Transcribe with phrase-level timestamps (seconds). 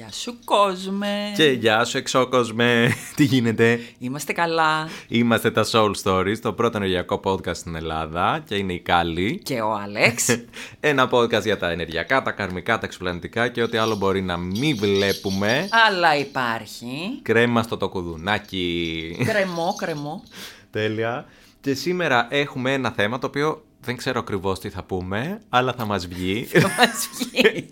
[0.00, 1.32] Γεια σου κόσμε.
[1.36, 2.92] Και γεια σου εξώκοσμε.
[3.16, 4.88] Τι γίνεται; Είμαστε καλά.
[5.08, 9.40] Είμαστε τα Soul Stories, το πρώτο ενεργειακό podcast στην Ελλάδα και είναι η Κάλλη.
[9.44, 10.36] Και ο Άλεξ.
[10.80, 14.76] Ένα podcast για τα ενεργειακά, τα καρμικά, τα εξωπλανητικά και ό,τι άλλο μπορεί να μην
[14.76, 15.68] βλέπουμε.
[15.88, 17.20] Αλλά υπάρχει.
[17.22, 19.16] Κρέμα στο το κουδουνάκι.
[19.24, 20.22] Κρεμό, κρεμό.
[20.70, 21.26] Τέλεια.
[21.60, 25.84] Και σήμερα έχουμε ένα θέμα το οποίο δεν ξέρω ακριβώς τι θα πούμε, αλλά θα
[25.84, 26.44] μας βγει.
[26.44, 27.68] Θα μας βγει.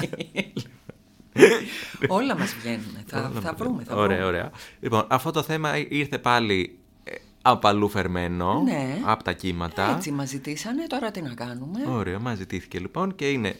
[2.09, 2.97] Όλα μας βγαίνουν.
[3.07, 3.85] Θα, θα βρούμε.
[3.85, 4.29] Θα ωραία, βρούμε.
[4.29, 4.51] ωραία.
[4.81, 8.99] Λοιπόν, αυτό το θέμα ήρθε πάλι ε, απαλού φερμένο Ναι.
[9.05, 9.95] από τα κύματα.
[9.97, 13.57] Έτσι μας ζητήσανε, τώρα τι να κάνουμε; Ωραία, μας ζητήθηκε λοιπόν και είναι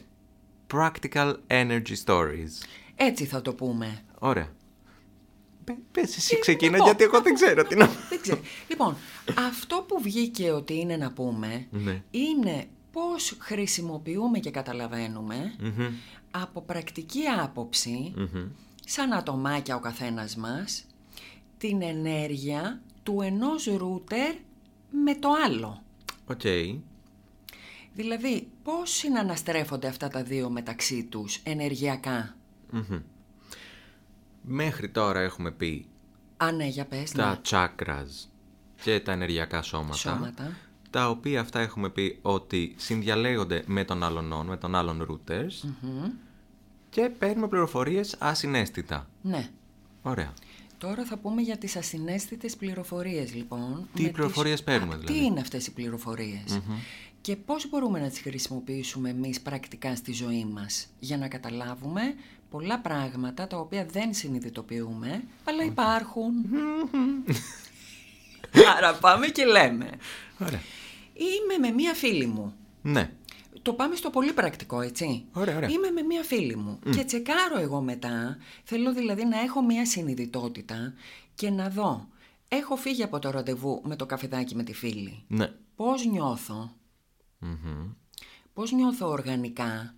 [0.75, 2.67] Practical Energy Stories.
[2.97, 4.01] Έτσι θα το πούμε.
[4.19, 4.49] Ωραία.
[5.65, 6.85] Πε- Πες εσύ Τι ξεκίνα να πω.
[6.85, 8.41] γιατί εγώ δεν ξέρω τι να Δεν ξέρω.
[8.69, 8.97] Λοιπόν,
[9.49, 12.03] αυτό που βγήκε ότι είναι να πούμε Ναι.
[12.11, 15.87] είναι πώς χρησιμοποιούμε και καταλαβαίνουμε Μμμ,
[16.43, 18.49] από πρακτική άποψη, μμμ.
[18.85, 20.87] σαν ατομάκια ο καθένας μας,
[21.59, 24.35] την ενέργεια του ενός ρούτερ
[24.91, 25.83] με το άλλο.
[26.27, 26.41] Οκ.
[27.95, 32.37] Δηλαδή, πώς συναναστρέφονται αυτά τα δύο μεταξύ τους ενεργειακά;
[32.71, 33.01] Μμμ.
[34.43, 35.87] Μέχρι τώρα έχουμε πει
[36.37, 37.41] Α, ναι, για πες, τα ναι.
[37.51, 38.29] chakras
[38.83, 39.97] και τα ενεργειακά σώματα.
[39.97, 40.57] Σώματα.
[40.91, 45.69] Τα οποία αυτά έχουμε πει ότι συνδιαλέγονται με τον άλλον με τον άλλον routers
[46.91, 49.09] και παίρνουμε πληροφορίες ασυναίσθητα.
[49.23, 49.49] Ναι.
[50.03, 50.33] Ωραία.
[50.79, 53.89] Τώρα θα πούμε για τις ασυναίσθητες πληροφορίες, λοιπόν.
[53.95, 56.61] Τι Με πληροφορίες παίρνουμε, Α, δηλαδή; Τι είναι αυτές οι πληροφορίες;
[57.21, 62.15] Και πώς μπορούμε να τις χρησιμοποιήσουμε εμείς πρακτικά στη ζωή μας; Για να καταλάβουμε
[62.51, 66.33] πολλά πράγματα τα οποία δεν συνειδητοποιούμε, αλλά υπάρχουν.
[68.77, 69.91] Άρα πάμε και λέμε.
[70.39, 70.61] Ωραία.
[71.13, 72.55] Είμαι με μία φίλη μου.
[72.83, 73.11] Ναι.
[73.63, 75.25] Το πάμε στο πολύ πρακτικό, έτσι.
[75.33, 75.69] Ωραία, ωραία.
[75.69, 78.37] Είμαι με μία φίλη μου και τσεκάρω εγώ μετά.
[78.65, 80.95] Θέλω δηλαδή να έχω μία συνειδητότητα
[81.35, 82.09] και να δω.
[82.49, 85.25] Έχω φύγει από το ραντεβού με το καφεδάκι με τη φίλη.
[85.29, 85.53] Ναι.
[85.77, 86.73] Πώς νιώθω,
[87.39, 87.93] Μμμ.
[88.53, 89.95] πώς νιώθω οργανικά,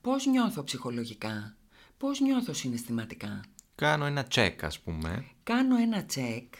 [0.00, 1.56] πώς νιώθω ψυχολογικά,
[1.96, 3.40] πώς νιώθω συναισθηματικά;
[3.74, 5.24] Κάνω ένα check ας πούμε.
[5.42, 6.54] Κάνω ένα τσεκ,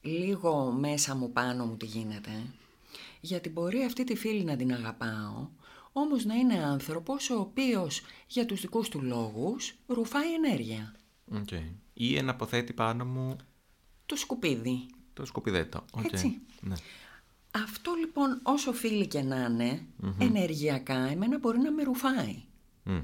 [0.00, 2.30] λίγο μέσα μου πάνω μου τι γίνεται,
[3.20, 5.48] γιατί μπορεί αυτή τη φίλη να την αγαπάω,
[5.98, 10.94] όμως να είναι άνθρωπος ο οποίος για τους δικούς του λόγους ρουφάει ενέργεια.
[11.32, 11.48] Οκ.
[11.92, 13.36] Ή εναποθέτει πάνω μου
[14.06, 14.86] Το σκουπίδι.
[15.12, 15.84] το σκουπιδέτο.
[15.92, 16.04] Οκ.
[16.04, 16.40] Έτσι.
[16.60, 16.74] Ναι.
[17.50, 19.86] Αυτό λοιπόν όσο φίλη και να ειναι
[20.18, 22.42] ενεργειακά εμένα μπορεί να με ρουφάει.
[22.82, 22.98] Μμ.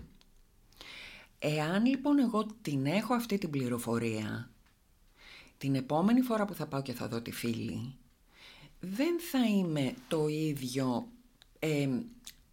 [1.39, 4.51] Εάν λοιπόν εγώ την έχω αυτή την πληροφορία,
[5.59, 7.95] την επόμενη φορά που θα πάω και θα δω τη φίλη,
[8.81, 11.09] δεν θα είμαι το ίδιο
[11.59, 11.89] ε,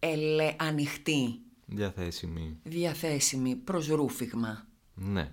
[0.00, 2.58] ελε, ανοιχτή, Διαθέσιμη.
[2.62, 4.66] διαθέσιμη προς ρούφιγμα.
[4.94, 5.32] Ναι.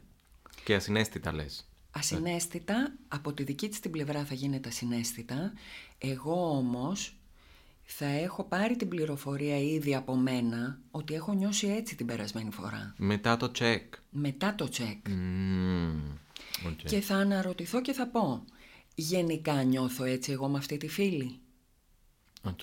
[0.64, 1.68] Και ασυναίσθητα λες.
[1.92, 5.54] Ασυναίσθητα, από τη δική της την πλευρά θα γίνεται ασυναίσθητα,
[5.98, 7.16] εγώ όμως
[7.84, 12.94] θα έχω πάρει την πληροφορία ήδη από μένα ότι έχω νιώσει έτσι την περασμένη φορά.
[12.98, 13.82] Μετά το check.
[14.10, 15.08] Μετά το τσεκ.
[15.10, 16.12] Μμμ.
[16.68, 16.76] Οκ.
[16.86, 18.44] Και θα αναρωτηθώ και θα πω,
[18.96, 21.40] γενικά νιώθω έτσι εγώ με αυτή τη φίλη;
[22.44, 22.60] Οκ.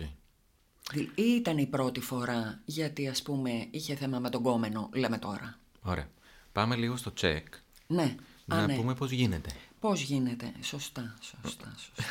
[0.93, 5.19] Δη- Ή ήταν η πρώτη φορά γιατί ας πούμε είχε θέμα με τον γκόμενο, λέμε
[5.19, 5.59] τώρα.
[5.83, 6.09] Ωραία.
[6.53, 7.43] Πάμε λίγο στο check.
[7.87, 8.77] Ναι, α, να ναι.
[8.77, 9.51] πούμε πώς γίνεται.
[9.81, 12.05] Πώς γίνεται, σωστά, σωστά, σωστά.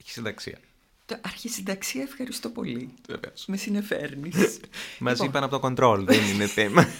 [0.00, 0.58] Έχει συνταξία.
[1.06, 2.94] Το αρχισυνταξία ευχαριστώ πολύ.
[3.08, 3.44] Βεβαίως.
[3.46, 4.34] Με συνεφέρνεις.
[4.98, 5.26] Μας Λοιπόν.
[5.26, 6.86] είπαν από το control, δεν είναι θέμα.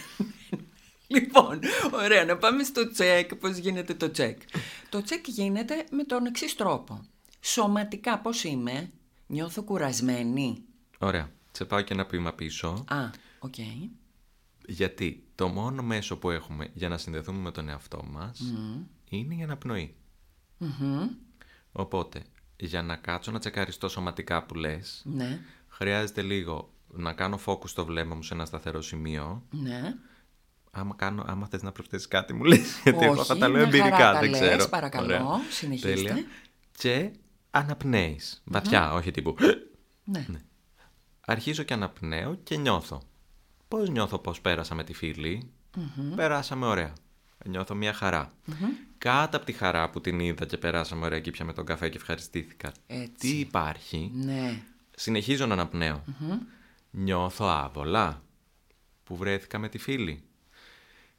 [1.12, 1.59] Λοιπόν,
[1.93, 4.41] ωραία, να πάμε στο τσεκ, πώς γίνεται το τσεκ.
[4.88, 7.05] το τσεκ γίνεται με τον εξής τρόπο.
[7.41, 8.91] Σωματικά πώς είμαι,
[9.27, 10.62] νιώθω κουρασμένη.
[11.03, 11.31] Ωραία.
[11.53, 12.84] Σε πάω και ένα βήμα πίσω.
[12.88, 13.55] Α, οκ.
[14.66, 18.41] Γιατί το μόνο μέσο που έχουμε για να συνδεθούμε με τον εαυτό μας
[19.09, 19.94] είναι η αναπνοή.
[20.59, 21.09] Μμμ.
[21.72, 22.22] Οπότε,
[22.56, 27.84] για να κάτσω να τσεκαριστώ σωματικά που λες, Ναι, χρειάζεται λίγο να κάνω focus στο
[27.84, 29.43] βλέμμα μου σε ένα σταθερό σημείο.
[29.50, 29.94] ναι.
[30.73, 33.67] Άμα, κάνω, άμα θες να προσθέσεις κάτι μου λες, γιατί εγώ Όχι, θα τα λέω
[33.69, 34.69] μια χαρά εμπειρικά, τα δεν λες, ξέρω.
[34.69, 35.93] παρακαλώ, συνεχίστε.
[35.93, 36.25] Τέλεια.
[36.76, 37.11] Και
[37.50, 38.43] αναπνέεις.
[38.44, 39.35] Βαθιά, όχι τύπου.
[40.05, 40.26] Ναι.
[41.31, 43.03] Αρχίζω και αναπνέω και νιώθω.
[43.69, 45.50] Πώς νιώθω πώς πέρασα με τη φιλη
[46.17, 46.93] Περάσαμε ωραία.
[47.44, 48.32] Νιώθω μια χαρα
[48.99, 51.97] Κάτω από τη χαρά που την είδα και περάσαμε ωραία και πια τον καφέ και
[51.97, 52.73] ευχαριστήθηκα.
[52.87, 53.12] Έτσι.
[53.17, 54.62] Τι υπάρχει; Ναι.
[54.97, 56.05] Συνεχίζω να αναπνέω.
[56.91, 58.23] Νιώθω άβολα
[59.05, 60.23] που βρέθηκα με τη φίλη.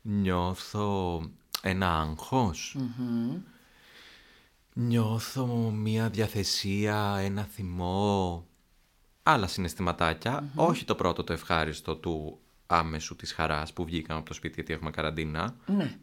[0.02, 1.22] Νιώθω
[1.62, 2.78] ένα άγχος.
[4.74, 8.46] Νιώθω μια διαθεσία, ένα θυμό,
[9.32, 10.50] άλλα συναισθηματάκια.
[10.56, 14.74] Όχι το πρώτο το ευχάριστο του άμεσου της χαράς που βγήκαμε από το σπίτι γιατί
[14.74, 15.56] έχουμε καραντίνα.
[15.66, 15.98] Ναι.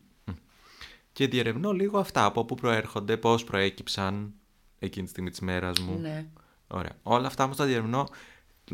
[1.12, 4.32] Και διερευνώ λίγο αυτά, από πού προέρχονται, πώς προέκυψαν
[4.78, 5.98] εκείνη τη στιγμή της μέρας μου.
[5.98, 6.26] Ναι.
[6.68, 6.98] Ωραία.
[7.02, 8.08] Όλα αυτά όμως τα διερευνώ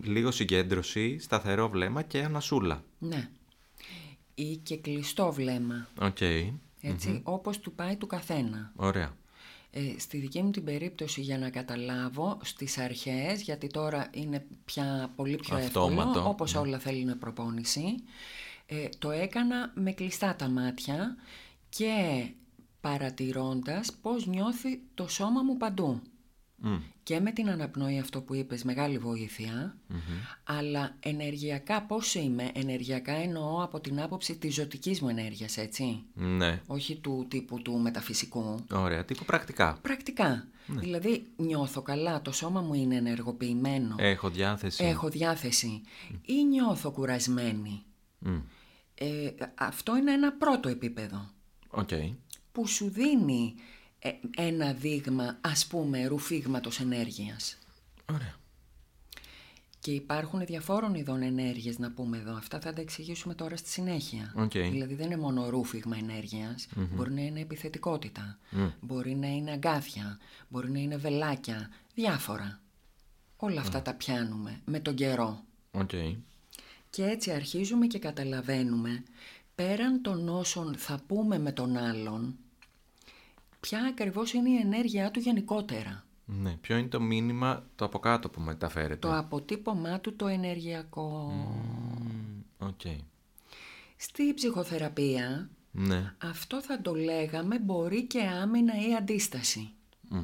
[0.02, 2.82] λίγο συγκέντρωση, σταθερό βλέμμα και ανασούλα.
[2.98, 3.28] Ναι.
[4.34, 5.88] Ή και κλειστό βλέμμα.
[6.00, 6.20] Οκ.
[6.80, 8.72] ετσι όπως του πάει του καθένα.
[8.76, 9.16] Ωραία.
[9.76, 15.12] Ε, στη δική μου την περίπτωση για να καταλάβω στις αρχές, γιατί τώρα είναι πια
[15.16, 17.94] πολύ πιο Αυτόματο, εύκολο, όπως όλα θέλουν προπόνηση,
[18.66, 21.16] ε, το έκανα με κλειστά τα μάτια
[21.68, 22.26] και
[22.80, 26.02] παρατηρώντας πώς νιώθει το σώμα μου παντού.
[26.66, 26.76] Μμ.
[27.02, 29.76] Και με την αναπνοή αυτό που είπες, μεγάλη βοήθεια,
[30.44, 36.62] αλλά ενεργειακά πώς είμαι, ενεργειακά εννοώ από την άποψη της ζωτικής μου ενέργειας, έτσι, Ναι.
[36.66, 38.64] όχι του τύπου του μεταφυσικού.
[38.72, 39.04] Ωραία.
[39.04, 39.78] Τύπου πρακτικά.
[39.82, 40.48] Πρακτικά.
[40.66, 44.84] Δηλαδή νιώθω καλά, το σώμα μου είναι ενεργοποιημένο, Έχω διάθεση.
[44.84, 45.80] έχω διάθεση
[46.22, 47.82] ή νιώθω κουρασμένη.
[48.18, 48.36] Μμ.
[48.94, 51.30] Ε, αυτό είναι ένα πρώτο επίπεδο
[51.70, 51.88] Οκ.
[52.52, 53.60] που σου δίνει ε,
[54.36, 57.58] ένα δείγμα, ας πούμε, ρουφίγματος ενέργειας.
[58.12, 58.34] Ωραία.
[59.78, 62.36] Και υπάρχουν διαφόρων ειδών ενέργειες να πούμε εδώ.
[62.36, 64.32] Αυτά θα τα εξηγήσουμε τώρα στη συνέχεια.
[64.36, 64.50] Οκ.
[64.50, 66.66] Δηλαδή δεν είναι μόνο ρούφιγμα ενέργειας.
[66.94, 68.38] Μπορεί να είναι επιθετικότητα.
[68.80, 70.18] Μπορεί να είναι αγκάθια.
[70.48, 71.70] Μπορεί να είναι βελάκια.
[71.94, 72.60] Διάφορα.
[73.36, 75.44] Όλα αυτά τα πιάνουμε με τον καιρό.
[75.70, 75.90] Οκ.
[76.90, 79.02] Και έτσι αρχίζουμε και καταλαβαίνουμε
[79.54, 82.36] πέραν των όσων θα πούμε με τον άλλον
[83.68, 86.04] ποια ακριβώς είναι η ενέργειά του γενικότερα.
[86.24, 86.50] Ναι.
[86.60, 88.96] Ποιο είναι το μήνυμα το από κάτω που μεταφέρεται.
[89.08, 91.30] Το αποτύπωμά του το ενεργειακό.
[92.58, 92.66] Μμ.
[92.66, 92.80] Οκ.
[93.96, 96.14] Στη ψυχοθεραπεία Ναι.
[96.22, 99.70] αυτό θα το λέγαμε μπορεί και άμυνα ή αντίσταση
[100.08, 100.22] Μμ.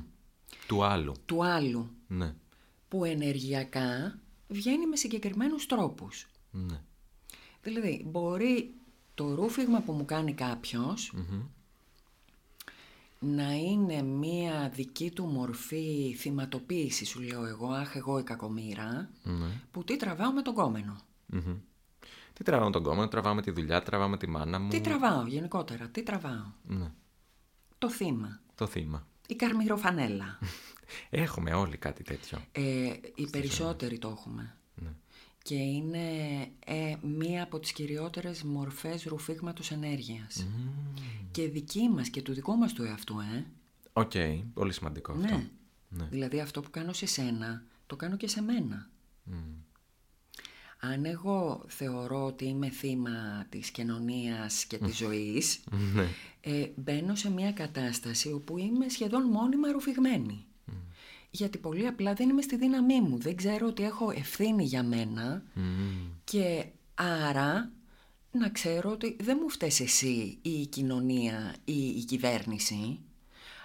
[0.66, 1.14] Του άλλου.
[1.26, 2.34] του άλλου Ναι.
[2.88, 6.26] που ενεργειακά βγαίνει με συγκεκριμένους τρόπους.
[6.50, 6.80] Ναι.
[7.62, 8.74] Δηλαδή μπορεί
[9.14, 11.14] το ρούφιγμα που μου κάνει κάποιος
[13.22, 19.46] να είναι μία δική του μορφή θυματοποίησης σου λέω εγώ, αχ εγώ η κακομήρα, Ναι.
[19.70, 20.96] που τι τραβάω με τον κόμενο.
[21.26, 21.56] Μμμ.
[22.32, 24.68] Τι τραβάμε τον κόμμα, τραβάμε τη δουλειά, τραβάμε τη μάνα μου.
[24.68, 26.44] Τι τραβάω γενικότερα, τι τραβάω.
[26.62, 26.90] Ναι.
[27.78, 29.06] Το θύμα, Το θύμα.
[29.28, 30.38] η κακομοιροφανέλα.
[31.10, 32.38] Έχουμε όλοι κάτι τέτοιο.
[32.52, 34.56] Ε, οι περισσότεροι το έχουμε.
[35.50, 35.56] Ναι.
[35.56, 36.06] Και είναι
[36.64, 40.46] ε, μία από τις κυριότερες μορφές ρουφίγματος ενέργειας.
[41.30, 43.46] Και δική μας και του δικού μας του εαυτού, ε.
[43.92, 44.12] Οκ.
[44.54, 45.26] Πολύ σημαντικό αυτό.
[45.26, 45.50] Ναι.
[45.88, 46.04] Ναι.
[46.10, 48.88] Δηλαδή αυτό που κάνω σε σένα, το κάνω και σε μένα.
[50.82, 55.60] Αν εγώ θεωρώ ότι είμαι θύμα της κοινωνίας και της ζωής,
[55.94, 56.06] Ναι.
[56.40, 60.44] ε, μπαίνω σε μια κατάσταση όπου είμαι σχεδόν μόνιμα ρουφηγμένη.
[61.30, 63.18] Γιατί πολύ απλά δεν είμαι στη δύναμή μου.
[63.18, 65.62] Δεν ξέρω ότι έχω ευθύνη για μένα Μμ.
[66.24, 67.70] και άρα
[68.32, 72.98] να ξέρω ότι δεν μου φταίς εσύ ή η κοινωνία ή η κυβέρνηση,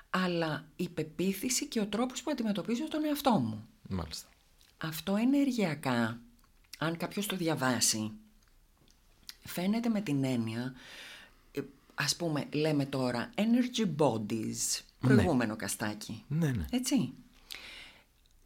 [0.10, 3.68] αλλά η πεποίθηση και ο τρόπος που αντιμετωπίζω τον εαυτό μου.
[3.90, 4.30] Μάλιστα.
[4.78, 6.20] Αυτό ενεργειακά,
[6.78, 8.12] αν κάποιος το διαβάσει,
[9.44, 10.74] φαίνεται με την έννοια,
[11.52, 11.62] ε,
[11.96, 16.24] ας πούμε λέμε τώρα, energy bodies, προηγούμενο καστάκι.
[16.28, 16.66] Ναι, ναι.
[16.70, 17.14] Έτσι.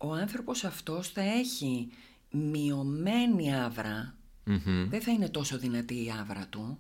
[0.02, 1.92] Ο άνθρωπος αυτός θα έχει
[2.32, 4.90] μειωμένη άβρα, Μμμ.
[4.90, 6.78] δεν θα είναι τόσο δυνατή η άβρα του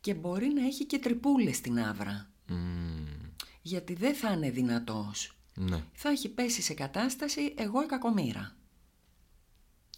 [0.00, 3.06] και μπορεί να έχει και τρυπούλες στην άβρα, Μμμ.
[3.62, 5.34] γιατί δεν θα είναι δυνατός.
[5.54, 5.84] Ναι.
[5.92, 8.56] Θα έχει πέσει σε κατάσταση εγώ η κακομήρα.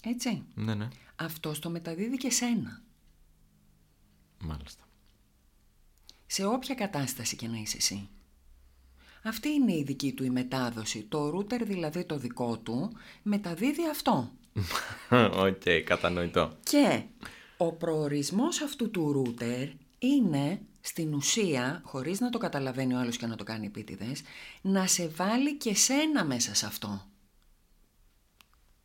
[0.02, 0.42] Έτσι.
[0.54, 0.88] Ναι, ναι.
[1.16, 2.82] Αυτό το μεταδίδει και σένα.
[4.38, 4.84] Μάλιστα.
[6.26, 8.08] Σε όποια κατάσταση και να είσαι εσύ.
[9.22, 11.06] Αυτή είναι η δική του η μετάδοση.
[11.08, 14.30] Το router δηλαδή το δικό του μεταδίδει αυτό.
[15.46, 16.52] Οκ, κατανοητό.
[16.62, 17.02] Και
[17.56, 23.26] ο προορισμός αυτού του router είναι στην ουσία, χωρίς να το καταλαβαίνει ο άλλος και
[23.26, 24.22] να το κάνει επίτηδες,
[24.62, 27.06] να σε βάλει και σένα μέσα σε αυτό.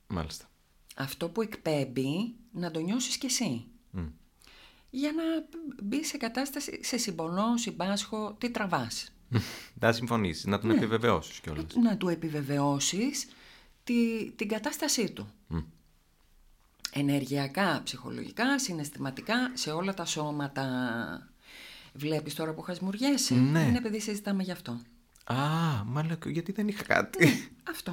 [0.07, 0.49] Μάλιστα.
[0.95, 3.65] Αυτό που εκπέμπει να το νιώσεις κι εσύ.
[3.91, 4.05] Μμ.
[4.89, 5.23] Για να
[5.83, 9.11] μπει σε κατάσταση, σε συμπονώ, συμπάσχω, τι τραβάς.
[9.79, 11.65] Να συμφωνήσεις, να τον επιβεβαιώσεις κιόλας.
[11.83, 13.27] να του επιβεβαιώσεις
[13.83, 15.27] τη, την κατάστασή του.
[16.91, 20.65] Ενεργειακά, ψυχολογικά, συναισθηματικά, σε όλα τα σώματα.
[21.93, 23.59] Βλέπεις τώρα που χασμουριέσαι; Ναι.
[23.61, 24.81] Είναι επειδή συζητάμε γι' αυτό.
[25.23, 25.35] Α,
[25.85, 27.49] μάλλον γιατί δεν είχα κάτι.
[27.69, 27.91] Αυτό.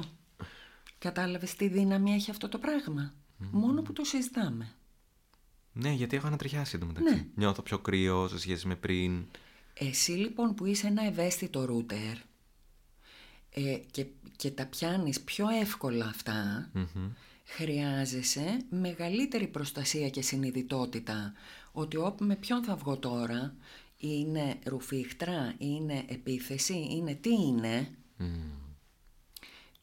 [0.97, 4.71] Κατάλαβες τι δύναμη έχει αυτό το πράγμα; Μόνο που το συζητάμε.
[5.73, 7.13] ναι, γιατί έχω ανατριχιάσει εντωμεταξύ.
[7.13, 7.25] Ναι.
[7.35, 9.25] Νιώθω πιο κρύο σε σχέση με πριν.
[9.79, 12.17] Εσύ λοιπόν που είσαι ένα ευαίσθητο ρούτερ
[13.49, 14.05] ε, και,
[14.35, 16.69] και τα πιάνεις πιο εύκολα αυτά,
[17.45, 21.33] χρειάζεσαι μεγαλύτερη προστασία και συνειδητότητα
[21.71, 23.55] ότι όπ, με ποιον θα βγω τώρα;
[23.97, 27.89] Είναι ρουφίχτρα, είναι επίθεση, είναι τι είναι;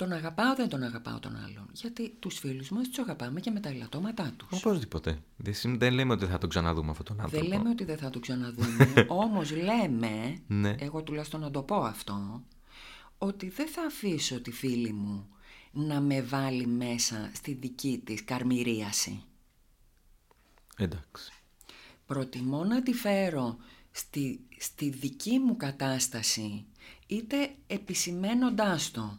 [0.03, 1.69] Τον αγαπάω, δεν τον αγαπάω τον άλλον.
[1.73, 4.65] Γιατί τους φίλους μας τους αγαπάμε και με τα ελαττώματά τους.
[4.65, 5.23] Οπωσδήποτε.
[5.37, 7.45] Δεν, συμ- δεν λέμε ότι θα τον ξαναδούμε αυτόν τον άνθρωπο.
[7.47, 8.93] Δεν λέμε ότι δεν θα το ξαναδούμε,
[9.27, 10.75] όμως λέμε, Ναι.
[10.79, 12.43] εγώ τουλάχιστον να το πω αυτό,
[13.19, 15.27] ότι δεν θα αφήσω τη φίλη μου
[15.73, 19.23] να με βάλει μέσα στη δική της καρμυρίαση.
[20.77, 21.33] Εντάξει.
[22.07, 23.57] Προτιμώ να τη φέρω
[23.91, 26.65] στη, στη δική μου κατάσταση,
[27.07, 27.37] είτε
[27.67, 29.19] επισημαίνοντάς το,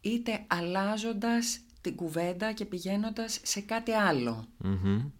[0.00, 4.44] είτε αλλάζοντας την κουβέντα και πηγαίνοντας σε κάτι άλλο.
[4.58, 5.10] Μμμ.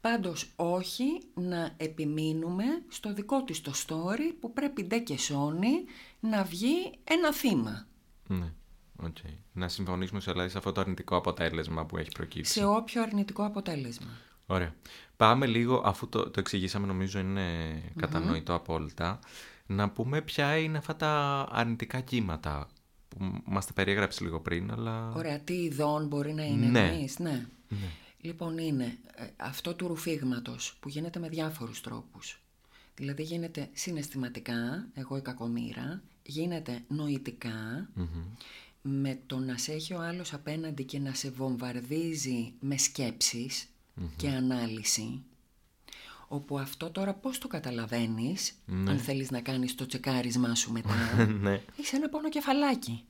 [0.00, 5.84] Πάντως όχι να επιμείνουμε στο δικό της το story που πρέπει ντε και σώνει
[6.20, 7.86] να βγει ένα θύμα.
[8.26, 8.52] Ναι.
[8.96, 9.16] Οκ.
[9.52, 12.52] Να συμφωνήσουμε σε, δηλαδή, σε αυτό το αρνητικό αποτέλεσμα που έχει προκύψει.
[12.52, 14.10] Σε όποιο αρνητικό αποτέλεσμα.
[14.46, 14.74] Ωραία.
[15.16, 19.18] Πάμε λίγο, αφού το, το εξηγήσαμε νομίζω είναι κατανοητό απόλυτα,
[19.66, 22.68] να πούμε ποια είναι αυτά τα αρνητικά κύματα
[23.08, 25.12] που μας τα περιέγραψε λίγο πριν, αλλά...
[25.16, 26.88] Ωραία, τι ειδών μπορεί να είναι Ναι.
[26.88, 27.46] εμείς, ναι.
[28.20, 32.40] Λοιπόν είναι ε, αυτό του ρουφίγματος που γίνεται με διάφορους τρόπους.
[32.94, 37.88] Δηλαδή γίνεται συναισθηματικά, εγώ η κακομήρα, γίνεται νοητικά,
[38.82, 43.66] με το να σε έχει ο άλλος απέναντι και να σε βομβαρδίζει με σκεψεις
[44.16, 45.22] και ανάλυση.
[46.28, 51.62] Όπου αυτό τώρα πώς το καταλαβαίνεις, αν θέλεις να κάνεις το τσεκάρισμά σου μετά, ναι.
[51.76, 53.04] είσαι ένα πόνο κεφαλάκι.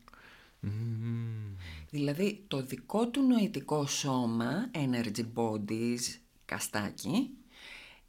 [1.91, 6.01] Δηλαδή το δικό του νοητικό σώμα, energy bodies,
[6.45, 7.31] καστάκι,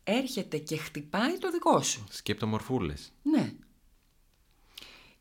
[0.03, 2.03] έρχεται και χτυπάει το δικό σου.
[2.09, 3.11] Σκεπτομορφούλες.
[3.23, 3.53] Ναι.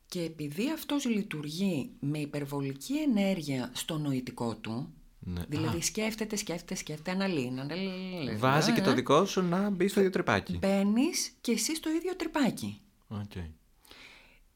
[0.09, 4.93] Και επειδή αυτός λειτουργεί με υπερβολική ενέργεια στο νοητικό του,
[5.29, 5.43] Ναι.
[5.49, 10.01] δηλαδή σκέφτεται, σκέφτεται, σκέφτεται, αναλύει, αναλύει, Βάζει και το ε, δικό σου να μπει στο
[10.01, 10.57] ίδιο τρυπάκι.
[10.59, 12.81] Μπαίνεις και εσύ στο ίδιο τρυπάκι.
[13.09, 13.33] Οκ.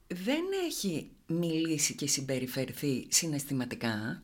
[0.06, 4.22] δεν έχει μιλήσει και συμπεριφερθεί συναισθηματικά,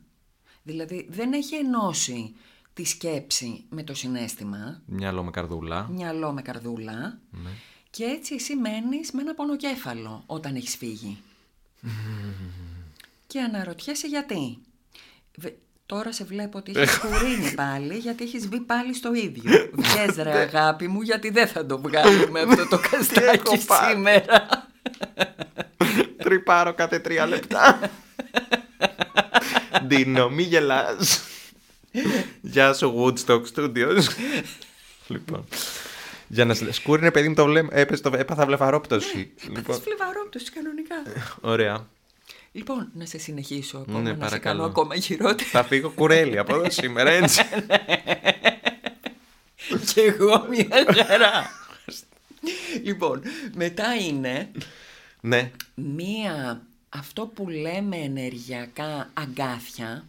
[0.63, 2.35] δηλαδή δεν έχει ενώσει
[2.73, 5.87] τη σκέψη με το συναίσθημα, Μυαλό με καρδούλα.
[5.91, 7.49] μυαλό με καρδούλα, Ναι.
[7.89, 11.17] και έτσι εσύ μένεις με ένα πονοκέφαλο όταν έχεις φύγει.
[13.27, 14.57] και αναρωτιέσαι γιατί.
[15.87, 19.51] Βε- Τώρα σε βλέπω ότι έχεις κουρίνει πάλι, γιατί έχεις μπει πάλι στο ίδιο.
[19.81, 23.91] Βγες ρε αγάπη μου, γιατί δεν θα το βγάλουμε αυτό το καστάκι έχω πάθει.
[23.93, 24.67] σήμερα.
[26.17, 27.79] Τρυπάρω κάθε τρία λεπτά.
[29.83, 31.21] Ντίνο, μη γελάς.
[32.41, 32.93] Γεια σου
[33.25, 34.03] Woodstock Studios.
[35.07, 35.45] λοιπόν.
[36.27, 39.17] Για να σε σκούρινε παιδί μου το βλέμμα, έπεσε το, έπαθα βλεφαρόπτωση.
[39.41, 39.55] Λοιπόν.
[39.57, 40.95] λοιπόν, φλιβαρόπτωση κανονικά.
[41.41, 41.87] ωραία.
[42.51, 44.57] Λοιπόν, να σε συνεχίσω ακόμα, Ναι, να σε παρακαλώ.
[44.59, 45.49] κάνω ακόμα χειρότερα.
[45.49, 47.41] Θα φύγω κουρέλι από εδώ σήμερα, έτσι.
[49.93, 51.49] και εγώ μια χαρά.
[52.83, 53.21] λοιπόν,
[53.55, 54.51] μετά είναι
[55.21, 55.51] ναι.
[55.75, 60.07] μία, αυτό που λέμε ενεργειακά αγκάθια,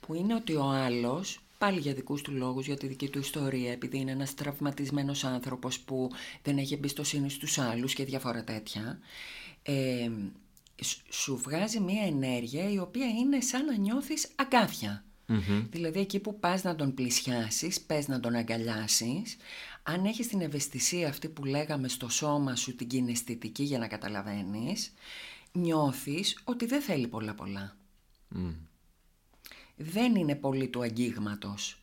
[0.00, 3.72] που είναι ότι ο άλλος, πάλι για δικούς του λόγους, για τη δική του ιστορία,
[3.72, 6.10] επειδή είναι ένας τραυματισμένος άνθρωπος που
[6.42, 8.98] δεν έχει εμπιστοσύνη στους άλλους και διάφορα τέτοια,
[9.62, 10.10] ε,
[10.41, 10.41] σ-
[11.08, 15.04] σου βγάζει μία ενέργεια η οποία είναι σαν να νιώθεις αγκάθια.
[15.70, 19.36] Δηλαδή εκεί που πας να τον πλησιάσεις, πες να τον αγκαλιάσεις,
[19.82, 24.92] αν έχεις την ευαισθησία αυτή που λέγαμε στο σώμα σου, την κιναισθητική για να καταλαβαίνεις,
[25.52, 27.76] νιώθεις ότι δεν θέλει πολλά πολλά.
[28.28, 28.50] Μμ,
[29.76, 31.82] Δεν είναι πολύ του αγγίγματος.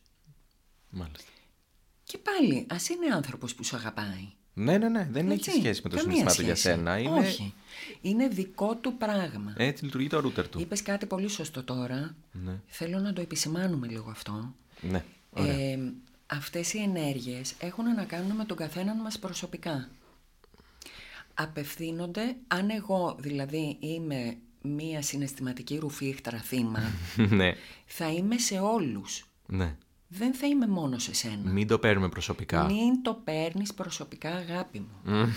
[0.90, 1.30] Μάλιστα.
[2.04, 4.32] Και πάλι, ας είναι άνθρωπος που σου αγαπάει.
[4.54, 5.08] Ναι, ναι, ναι.
[5.10, 6.76] Δεν Έτσι, έχει σχέση με το καμία συναισθήμα του για σχέση.
[6.76, 6.98] σένα.
[6.98, 7.18] Είναι...
[7.18, 7.54] Όχι.
[8.00, 9.54] Είναι δικό του πράγμα.
[9.56, 10.60] Έτσι λειτουργεί το router του.
[10.60, 12.14] Είπες κάτι πολύ σωστό τώρα.
[12.32, 12.60] Ναι.
[12.66, 14.54] Θέλω να το επισημάνουμε λίγο αυτό.
[14.80, 15.04] Ναι.
[15.30, 15.52] Ωραία.
[15.52, 15.92] Ε,
[16.26, 19.88] αυτές οι ενέργειες έχουν να κάνουν με τον καθέναν μας προσωπικά.
[21.34, 26.92] Απευθύνονται, αν εγώ δηλαδή είμαι μία συναισθηματική ρουφίχτρα θύμα,
[27.38, 27.54] ναι.
[27.86, 29.24] θα είμαι σε όλους.
[29.46, 29.76] Ναι.
[30.12, 31.50] Δεν θα είμαι μόνος σε σένα.
[31.50, 32.64] Μην το παίρνουμε προσωπικά.
[32.64, 35.34] Μην το παίρνεις προσωπικά αγάπη μου.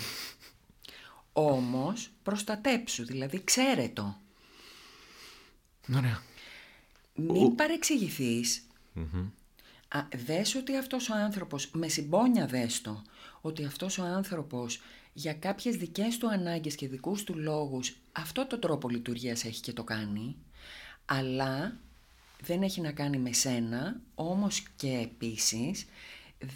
[1.32, 4.16] Όμως προστατέψου, δηλαδή ξέρε το.
[5.96, 6.22] Ωραία.
[7.14, 8.66] Μην παρεξηγηθείς.
[9.88, 13.02] Α, δες ότι αυτός ο άνθρωπος, με συμπόνια δες το,
[13.40, 14.80] ότι αυτός ο άνθρωπος
[15.12, 19.72] για κάποιες δικές του ανάγκες και δικούς του λόγους αυτό το τρόπο λειτουργίας έχει και
[19.72, 20.36] το κάνει,
[21.04, 21.76] αλλά
[22.46, 25.84] δεν έχει να κάνει με σένα, όμως και επίσης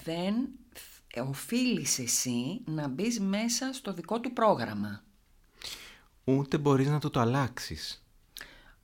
[0.04, 0.34] δεν
[0.72, 5.02] θ- οφείλεις εσύ να μπεις μέσα στο δικό του πρόγραμμα.
[6.24, 8.04] Ούτε μπορείς να του το αλλάξεις.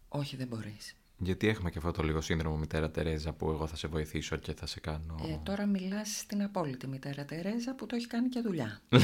[0.08, 0.96] Όχι, δεν μπορείς.
[1.18, 4.52] Γιατί έχουμε και αυτό το λίγο σύνδρομο μητέρα Τερέζα που εγώ θα σε βοηθήσω και
[4.52, 5.20] θα σε κάνω.
[5.28, 8.80] Ε, τώρα μιλάς στην απόλυτη μητέρα Τερέζα που το έχει κάνει και δουλειά.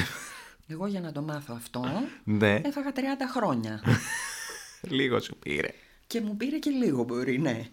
[0.72, 1.84] Εγώ για να το μάθω αυτό
[2.24, 2.98] Ναι, έφαγα 30
[3.32, 3.82] χρόνια.
[4.98, 5.68] λίγο σου πήρε.
[6.06, 7.68] και μου πήρε και λίγο μπορεί, ναι.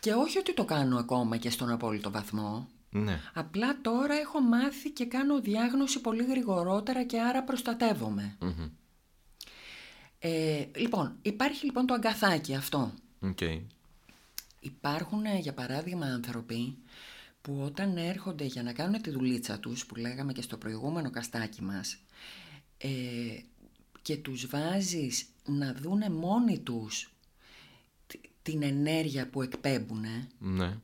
[0.00, 2.68] Και όχι ότι το κάνω ακόμα και στον απόλυτο βαθμό.
[2.90, 3.20] Ναι.
[3.34, 8.36] Απλά τώρα έχω μάθει και κάνω διάγνωση πολύ γρηγορότερα και άρα προστατεύομαι.
[8.40, 8.68] Μμμ.
[10.18, 12.92] Ε, λοιπόν, υπάρχει λοιπόν το αγκαθάκι αυτό.
[13.20, 13.38] Οκ.
[14.60, 16.76] Υπάρχουν, ε, για παράδειγμα, άνθρωποι
[17.42, 21.62] που όταν έρχονται για να κάνουν τη δουλίτσα τους, που λέγαμε και στο προηγούμενο καστάκι
[21.62, 21.96] μας,
[22.78, 22.88] ε,
[24.02, 27.10] και τους βάζεις να δούνε μόνοι τους τη-
[28.42, 30.04] την ενέργεια που εκπέμπουν,
[30.38, 30.78] Ναι.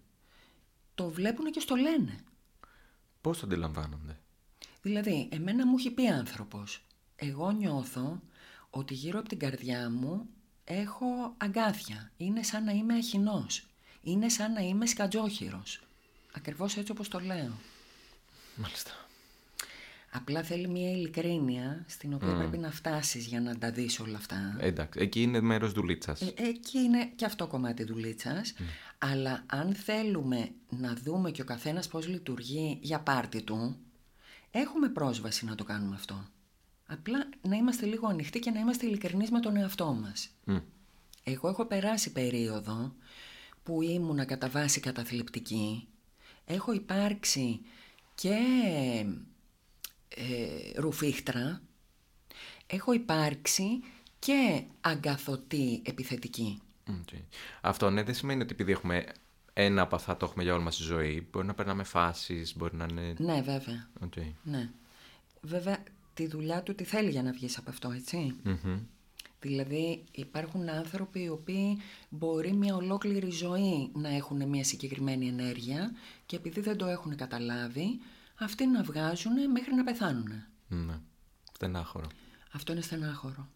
[0.94, 2.18] το βλέπουν και στο λένε.
[3.20, 4.18] Πώς το αντιλαμβάνονται;
[4.82, 6.84] Δηλαδή, εμένα μου έχει πει άνθρωπος,
[7.16, 8.20] εγώ νιώθω
[8.70, 10.26] ότι γύρω από την καρδιά μου
[10.64, 12.10] έχω αγκάθια.
[12.16, 13.66] Είναι σαν να είμαι αχινός.
[14.02, 15.80] Είναι σαν να είμαι σκατζόχυρος.
[16.32, 17.52] Ακριβώς έτσι όπως το λέω.
[18.56, 19.05] Μάλιστα.
[20.10, 24.56] Απλά θέλει μια ειλικρίνεια στην οποία πρέπει να φτάσεις για να τα δεις όλα αυτά.
[24.60, 26.20] Ε, Εντάξει, εκεί είναι μέρος δουλίτσας.
[26.20, 28.54] Ε, εκεί είναι και αυτό κομμάτι δουλίτσας.
[28.98, 33.76] Αλλά αν θέλουμε να δούμε και ο καθένας πώς λειτουργεί για πάρτι του,
[34.50, 36.26] έχουμε πρόσβαση να το κάνουμε αυτό.
[36.86, 40.28] Απλά να είμαστε λίγο ανοιχτοί και να είμαστε ειλικρινείς με τον εαυτό μας.
[40.44, 40.56] Μμ.
[41.22, 42.94] Εγώ έχω περάσει περίοδο
[43.62, 45.88] που ήμουνα κατά βάση καταθλιπτική.
[46.44, 47.60] Έχω υπάρξει
[48.14, 48.38] και
[50.08, 51.60] ε, ρουφίχτρα.
[52.66, 53.66] Έχω υπάρξει
[54.18, 56.60] και αγκαθωτή επιθετική.
[56.88, 57.18] Οκ.
[57.60, 59.06] Αυτό ναι, δεν σημαίνει ότι επειδή έχουμε
[59.52, 61.28] ένα από αυτά το έχουμε για όλη μας τη ζωή.
[61.32, 63.14] Μπορεί να περνάμε φάσεις, μπορεί να είναι...
[63.18, 63.88] Ναι, βέβαια.
[64.00, 64.12] Οκ.
[64.42, 64.70] Ναι.
[65.40, 65.82] Βέβαια,
[66.14, 68.34] τη δουλειά του τη θέλει για να βγεις από αυτό, έτσι.
[68.42, 68.78] Μμμ.
[69.40, 75.92] Δηλαδή υπάρχουν άνθρωποι οι οποίοι μπορεί μια ολόκληρη ζωή να έχουν μια συγκεκριμένη ενέργεια
[76.26, 78.00] και επειδή δεν το έχουν καταλάβει,
[78.38, 80.44] αυτοί να βγάζουν μέχρι να πεθάνουν.
[80.68, 81.00] Ναι.
[81.52, 82.08] Στενάχωρο.
[82.52, 83.48] Αυτό είναι στενάχωρο.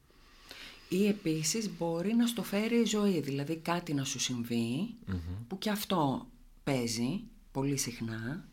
[0.89, 4.95] Ή επίσης μπορεί να στο φέρει η ζωή, δηλαδή κάτι να σου συμβεί
[5.49, 6.31] που και αυτό
[6.65, 8.49] παίζει πολύ συχνά,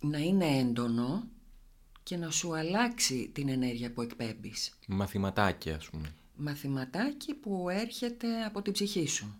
[0.00, 1.28] να είναι έντονο
[2.02, 4.78] και να σου αλλάξει την ενέργεια που εκπέμπεις.
[4.86, 6.14] Μαθηματάκια, ας πούμε.
[6.36, 9.34] μαθηματάκι που έρχεται από την ψυχή σου.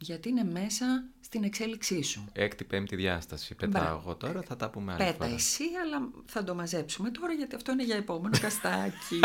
[0.00, 2.24] Γιατί είναι μέσα στην εξέλιξή σου.
[2.32, 3.54] Έκτη, πέμπτη διάσταση.
[3.54, 5.34] Πετάω εγώ τώρα, θα τα πούμε άλλη Πέτα φορά.
[5.34, 9.20] εσύ, αλλά θα το μαζέψουμε τώρα γιατί αυτό είναι για επόμενο καστάκι.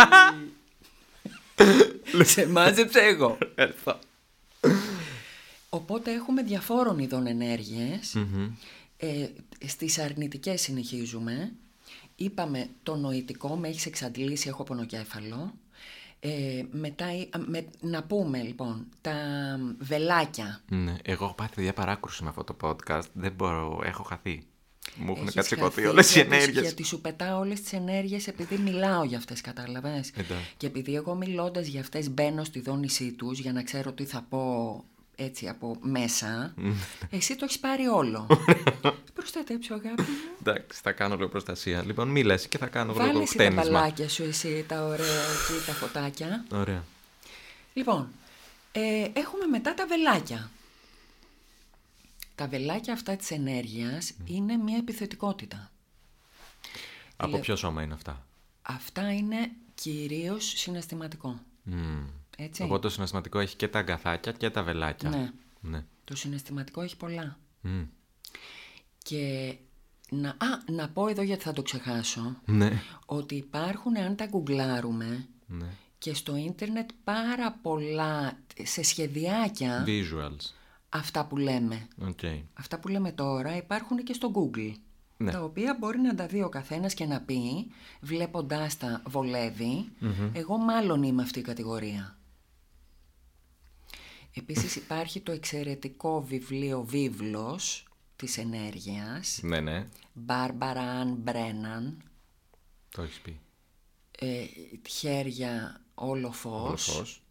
[2.34, 3.38] Σε μάζεψα εγώ.
[3.56, 4.00] Έρθω.
[5.70, 8.16] Οπότε έχουμε διαφόρων ειδών ενέργειες.
[8.98, 9.28] Ε,
[9.66, 11.54] στις αρνητικές συνεχίζουμε.
[12.16, 15.54] Είπαμε το νοητικό, με έχεις εξαντλήσει, έχω πονοκέφαλο.
[16.28, 19.14] Ε, μετά, ε, με, να πούμε λοιπόν, τα
[19.80, 20.62] βελάκια.
[20.70, 23.04] Ναι, εγώ έχω πάθει διαπαράκρουση με αυτό το podcast.
[23.14, 24.44] Δεν μπορώ, έχω χαθεί.
[24.96, 26.64] Μου έχουν Έχεις κατσικωθεί χαθεί όλες οι γιατί- ενέργειες.
[26.64, 30.54] Γιατί σου πετάω όλες τις ενέργειες επειδή μιλάω για αυτές, κατάλαβες; Εντάξει.
[30.58, 34.26] Και επειδή εγώ μιλώντας για αυτές μπαίνω στη δόνησή τους για να ξέρω τι θα
[34.30, 34.84] πω
[35.16, 36.54] έτσι από μέσα,
[37.10, 38.28] εσύ το έχεις πάρει όλο.
[39.14, 40.08] Προστατέψω αγάπη μου.
[40.40, 41.84] Εντάξει, θα κάνω λίγο προστασία.
[41.86, 43.72] Λοιπόν, μίλα εσύ και θα κάνω λίγο Βάλε εσύ τα χτένισμα.
[43.72, 46.46] μπαλάκια σου εσύ, τα ωραία εκεί, τα φωτάκια.
[46.52, 46.84] Ωραία.
[47.74, 48.08] Λοιπόν,
[48.72, 50.50] ε, έχουμε μετά τα βελάκια.
[52.36, 55.72] Τα βελάκια αυτά της ενέργειας είναι μια επιθετικότητα.
[57.18, 58.26] Από ποιο σώμα είναι αυτά;
[58.62, 61.40] Αυτά είναι κυρίως συναισθηματικό.
[61.64, 62.06] Μμμ.
[62.38, 62.64] Έτσι.
[62.64, 65.10] Οπότε το συναισθηματικό έχει και τα αγκαθάκια και τα βελάκια.
[65.10, 65.32] Ναι.
[65.62, 65.86] ναι.
[66.04, 67.38] Το συναισθηματικό έχει πολλά.
[67.62, 67.82] Μμ.
[69.04, 69.56] Και
[70.10, 70.36] να, α,
[70.72, 72.82] να πω εδώ γιατί θα το ξεχάσω, Ναι.
[73.06, 75.68] ότι υπάρχουν, αν τα γκουγκλάρουμε, ναι.
[75.98, 80.52] και στο ίντερνετ πάρα πολλά σε σχεδιάκια Visuals.
[80.90, 81.88] αυτά που λέμε.
[82.08, 82.20] Οκ.
[82.54, 84.72] Αυτά που λέμε τώρα υπάρχουν και στο Google.
[85.18, 85.32] Ναι.
[85.32, 87.68] Τα οποία μπορεί να τα δει ο καθένας και να πει,
[88.02, 89.90] βλέποντάς τα βολεύει,
[90.34, 92.15] εγώ μάλλον είμαι αυτή η κατηγορία.
[94.38, 99.88] Επίσης υπάρχει το εξαιρετικό βιβλίο «Βίβλος» της ενέργειας, Ναι, ναι.
[100.14, 102.02] Μπάρμπαρα Αν Μπρέναν,
[102.92, 103.40] Το έχεις πει.
[104.20, 104.46] ε,
[104.90, 106.84] «Χέρια όλο Όλο φως».
[106.84, 107.22] φως.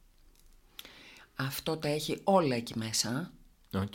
[1.34, 3.32] Αυτό τα έχει όλα εκεί μέσα,
[3.74, 3.94] Οκ.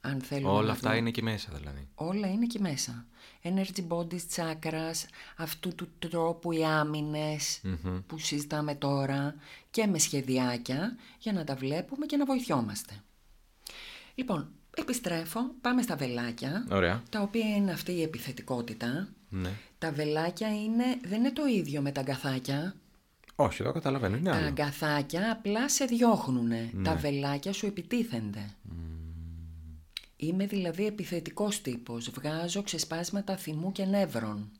[0.00, 0.98] αν θέλουμε Όλα να αυτά δούμε.
[1.00, 1.88] είναι εκεί μέσα δηλαδή.
[1.94, 3.06] Όλα είναι εκεί μέσα.
[3.42, 5.04] Energy bodies, chakras,
[5.36, 7.60] αυτού του τρόπου οι αμυνες
[8.06, 9.34] που συζητάμε τώρα
[9.70, 12.92] και με σχεδιάκια για να τα βλέπουμε και να βοηθιόμαστε.
[14.14, 17.02] Λοιπόν, επιστρέφω, πάμε στα βελάκια, Ωραία.
[17.10, 19.08] τα οποία είναι αυτή η επιθετικότητα.
[19.28, 19.50] Ναι.
[19.78, 22.74] Τα βελάκια είναι, δεν είναι το ίδιο με τα αγκαθάκια.
[23.34, 24.16] Όχι, το καταλαβαίνω.
[24.16, 24.46] Είναι Τα άλλο.
[24.46, 26.70] αγκαθάκια απλά σε διώχνουνε.
[26.84, 28.50] Τα βελάκια σου επιτίθενται.
[30.22, 32.10] Είμαι δηλαδή επιθετικός τύπος.
[32.10, 34.50] Βγάζω ξεσπάσματα θυμού και νεύρων.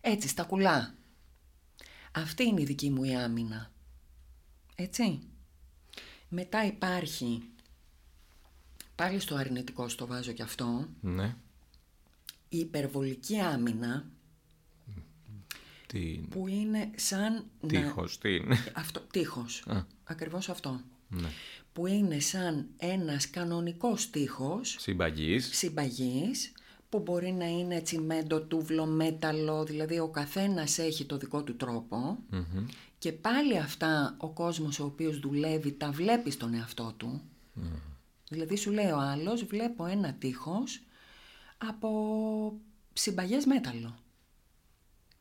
[0.00, 0.94] Έτσι, στα κουλά.
[2.12, 3.70] Αυτή είναι η δική μου η άμυνα.
[4.74, 5.20] Έτσι.
[6.28, 7.42] Μετά υπάρχει,
[8.94, 11.36] πάλι στο αρνητικό στο βάζω και αυτό, Ναι.
[12.48, 14.06] η υπερβολική άμυνα
[15.86, 16.00] Τι...
[16.30, 17.68] που είναι σαν να...
[17.68, 19.62] Τείχος, τι είναι; Αυτό, τείχος.
[19.66, 19.84] Α.
[20.04, 20.80] Ακριβώς αυτό.
[21.08, 21.28] ναι.
[21.74, 25.48] Που είναι σαν ένας κανονικός τείχος Συμπαγής.
[25.56, 26.52] συμπαγής
[26.88, 32.18] που μπορεί να είναι τσιμέντο, τούβλο, μέταλλο, δηλαδή ο καθένας έχει το δικό του τρόπο
[32.30, 32.66] Μμμ.
[32.98, 37.22] και πάλι αυτά ο κόσμος ο οποίος δουλεύει τα βλέπει στον εαυτό του.
[38.28, 40.80] Δηλαδή σου λέει ο άλλος βλέπω ένα τείχος
[41.58, 42.52] από
[42.92, 43.94] συμπαγές μέταλλο.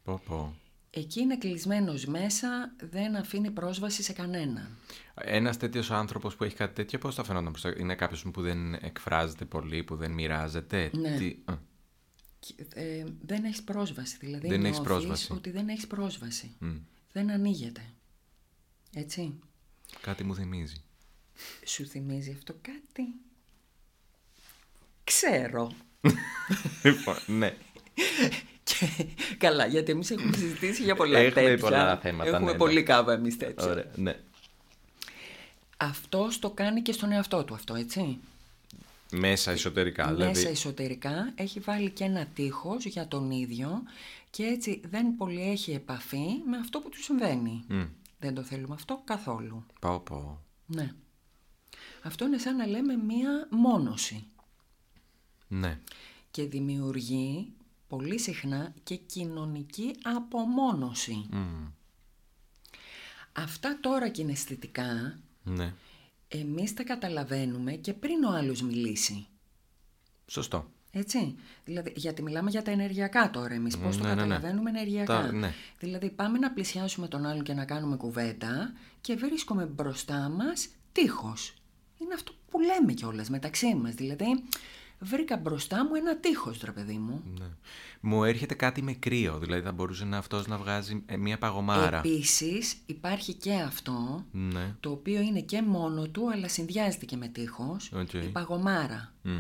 [0.04, 0.56] Πω πω.
[0.96, 4.78] Εκεί είναι κλεισμένος μέσα, δεν αφήνει πρόσβαση σε κανέναν.
[5.16, 7.52] Ένας τέτοιος άνθρωπος που έχει κάτι τέτοιο, πώς θα φαινόταν.
[7.52, 11.18] προς το- Είναι κάποιος που δεν εκφράζεται πολύ, που δεν μοιράζεται; Ναι.
[11.18, 11.36] Τι...
[11.46, 11.54] α,
[12.40, 15.32] Και, ε, δεν έχεις πρόσβαση, δηλαδή Δεν έχεις νιώθεις πρόσβαση.
[15.34, 16.56] ότι δεν έχεις πρόσβαση.
[16.60, 16.76] μ.
[17.12, 17.82] Δεν ανοίγεται.
[18.96, 19.40] Έτσι.
[20.02, 20.84] Κάτι μου θυμίζει.
[21.66, 23.14] Σου θυμίζει αυτό κάτι;
[25.04, 25.72] Ξέρω.
[26.84, 27.56] Λοιπόν, ναι.
[28.80, 29.06] Και,
[29.38, 31.58] καλά, γιατί εμείς έχουμε συζητήσει για πολλά Έχουμε τέτοια.
[31.58, 32.82] πολλά θέματα, Έχουμε ναι, πολύ ναι.
[32.82, 33.68] κάβα εμείς τέτοια.
[33.70, 34.20] Ωραία, ναι.
[35.78, 38.18] Αυτός το κάνει και στον εαυτό του αυτό, έτσι.
[39.12, 40.48] Μέσα εσωτερικά, Μέσα δηλαδή.
[40.48, 43.84] εσωτερικά έχει βάλει και ένα τείχος για τον ίδιο
[44.30, 47.64] και έτσι δεν πολύ έχει επαφή με αυτό που του συμβαίνει.
[47.68, 47.82] Μ.
[48.20, 49.66] Δεν το θέλουμε αυτό καθόλου.
[49.80, 50.42] Πω πω.
[50.66, 50.92] Ναι.
[52.02, 54.24] Αυτό είναι σαν να λέμε μία μόνωση
[55.48, 55.80] Ναι.
[56.32, 57.48] και δημιουργεί
[57.98, 61.26] πολύ συχνά και κοινωνική απομόνωση.
[61.32, 61.38] Μ.
[63.34, 65.74] Αυτά τώρα κιναισθητικά Ναι.
[66.28, 69.28] εμείς τα καταλαβαίνουμε και πριν ο άλλος μιλήσει.
[70.28, 70.72] Σωστό.
[70.92, 71.36] Έτσι.
[71.66, 74.22] Δηλαδή, γιατί μιλάμε για τα ενεργειακά τώρα εμείς, πώς το ναι, ναι, ναι.
[74.22, 75.22] καταλαβαίνουμε ενεργειακά.
[75.22, 75.54] Τα- ναι.
[75.80, 81.54] Δηλαδή πάμε να πλησιάσουμε τον άλλον και να κάνουμε κουβέντα και βρίσκουμε μπροστά μας τείχος.
[81.98, 83.94] Είναι αυτό που λέμε κιόλας μεταξύ μας.
[83.94, 84.44] Δηλαδή
[85.04, 87.24] βρήκα μπροστά μου ένα τείχος, ρε παιδί μου.
[87.40, 87.46] Ναι.
[88.02, 91.98] Μου έρχεται κάτι με κρύο, δηλαδή θα μπορούσε να αυτός να βγάζει ε, μια παγωμάρα.
[91.98, 94.76] Επίσης υπάρχει και αυτό, Ναι.
[94.80, 98.14] το οποίο είναι και μόνο του, αλλά συνδυάζεται και με τείχος, Οκ.
[98.14, 99.14] η παγωμάρα.
[99.22, 99.40] Μ.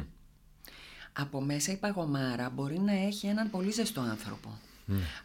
[1.13, 4.59] Από μέσα η παγωμάρα μπορεί να έχει έναν πολύ ζεστό άνθρωπο.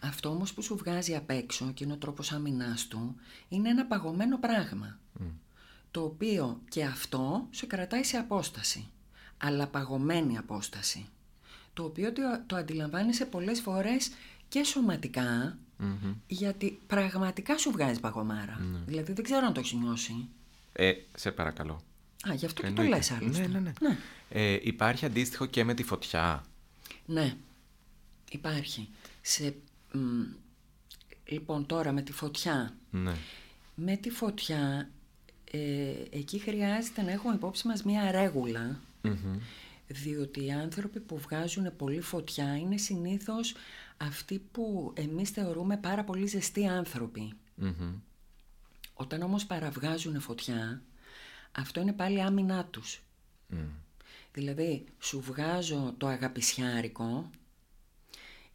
[0.01, 3.15] Αυτό όμως που σου βγάζει απ' έξω και είναι ο τρόπος άμυνάς του
[3.49, 4.99] είναι ένα παγωμένο πράγμα.
[5.91, 8.89] Το οποίο και αυτό σε κρατάει σε απόσταση.
[9.39, 11.07] Αλλά παγωμένη απόσταση.
[11.75, 14.11] Το οποίο το, το αντιλαμβάνεσαι πολλές φορές
[14.49, 16.15] και σωματικά Μμμ.
[16.27, 18.61] γιατί πραγματικά σου βγάζει παγωμάρα.
[18.87, 20.29] Δηλαδή δεν ξέρω αν το έχεις νιώσει.
[20.73, 21.83] Ε, σε παρακαλώ.
[22.29, 22.91] Α, γι' αυτό και Εννοείται.
[22.91, 23.47] το λες άλλωστε.
[23.47, 23.99] Ναι, ναι, ναι.
[24.31, 26.45] Ε, υπάρχει αντίστοιχο και με τη φωτιά.
[27.07, 27.35] Ναι,
[28.31, 28.89] υπάρχει.
[29.21, 29.55] Σε,
[29.93, 30.23] μ,
[31.25, 32.75] λοιπόν, τώρα με τη φωτιά.
[32.91, 33.15] Ναι.
[33.75, 34.91] Με τη φωτιά,
[35.51, 39.39] ε, εκεί χρειάζεται να έχουμε υπόψη μας μία ρέγουλα, Μμμ.
[39.87, 43.55] διότι οι άνθρωποι που βγάζουν πολύ φωτιά είναι συνήθως
[43.97, 47.33] αυτοί που εμείς θεωρούμε πάρα πολύ ζεστοί άνθρωποι.
[47.55, 47.95] Μμμ.
[48.95, 50.83] Όταν όμως παραβγάζουν φωτιά,
[51.53, 53.03] αυτό είναι πάλι άμυνά τους.
[53.47, 53.59] Μμ.
[54.33, 57.31] Δηλαδή, σου βγάζω το αγαπησιάρικο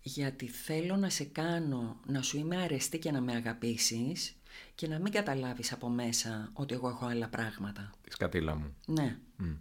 [0.01, 4.35] γιατί θέλω να σε κάνω να σου είμαι αρεστή και να με αγαπήσεις
[4.75, 7.91] και να μην καταλάβεις από μέσα ότι εγώ έχω άλλα πράγματα.
[8.01, 8.75] Της σκατήλα μου.
[8.85, 9.17] Ναι.
[9.35, 9.51] Μ.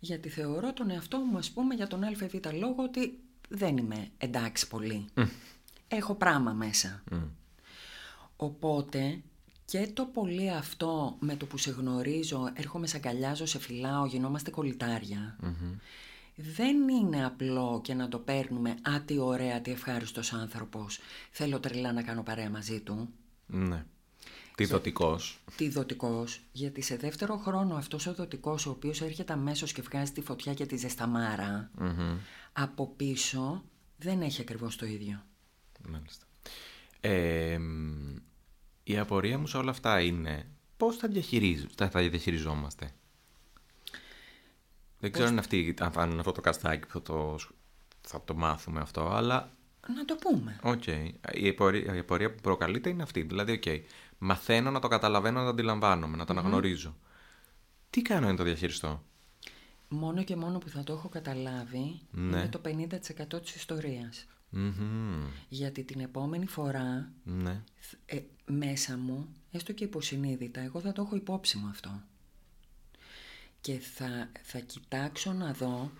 [0.00, 4.68] Γιατί θεωρώ τον εαυτό μου, ας πούμε, για τον ΑΒ λόγο ότι δεν είμαι εντάξει
[4.68, 5.04] πολύ.
[5.88, 7.02] Έχω πράγμα μέσα.
[7.10, 7.16] Μ.
[8.36, 9.20] Οπότε
[9.64, 14.50] και το πολύ αυτό με το που σε γνωρίζω, έρχομαι, σε αγκαλιάζω, σε φυλάω, γινόμαστε
[14.50, 15.36] κολλητάρια.
[15.40, 15.76] Μμμ.
[16.40, 20.98] Δεν είναι απλό και να το παίρνουμε «Α, τι ωραία, τι ευχάριστος άνθρωπος,
[21.30, 23.08] θέλω τρελά να κάνω παρέα μαζί του».
[23.46, 23.84] Ναι.
[24.58, 25.38] Τι δοτικός.
[25.56, 30.12] Τι δοτικός, γιατί σε δεύτερο χρόνο αυτός ο δοτικός ο οποίος έρχεται αμέσως και βγάζει
[30.12, 32.16] τη φωτιά και τη ζεσταμάρα, Μμμ.
[32.52, 33.64] από πίσω
[33.98, 35.22] δεν έχει ακριβώς το ίδιο.
[35.88, 36.24] Μάλιστα.
[37.00, 38.16] Ε, μ,
[38.84, 42.90] η απορία μου σε όλα αυτά είναι πώς θα, διαχειρίζ- θα, θα διαχειριζόμαστε;
[44.98, 47.38] Δεν ξέρω αν, αυτή, αν θα είναι αυτό το καστάκι που θα το,
[48.00, 49.56] θα το μάθουμε αυτό, αλλά
[49.94, 50.58] Να το πούμε.
[50.62, 50.86] οκ.
[51.34, 53.22] Η, απορία, η απορία που προκαλείται είναι αυτή.
[53.22, 53.62] Δηλαδή, οκ.
[54.18, 56.96] Μαθαίνω να το καταλαβαίνω, να το αντιλαμβάνομαι, να το αναγνωρίζω.
[57.90, 59.02] Τι κάνω για να το διαχειριστώ;
[59.88, 62.36] Μόνο και μόνο που θα το έχω καταλάβει Ναι.
[62.38, 64.26] είναι το 50% της ιστορίας.
[64.50, 65.24] Μμμ.
[65.48, 67.62] Γιατί την επόμενη φορά Ναι.
[68.06, 72.02] ε, μέσα μου, έστω και υποσυνείδητα, εγώ θα το έχω υπόψη μου αυτό.
[73.60, 75.90] Και θα, θα κοιτάξω να δω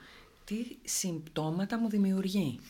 [0.45, 2.61] τι συμπτώματα μου δημιουργεί.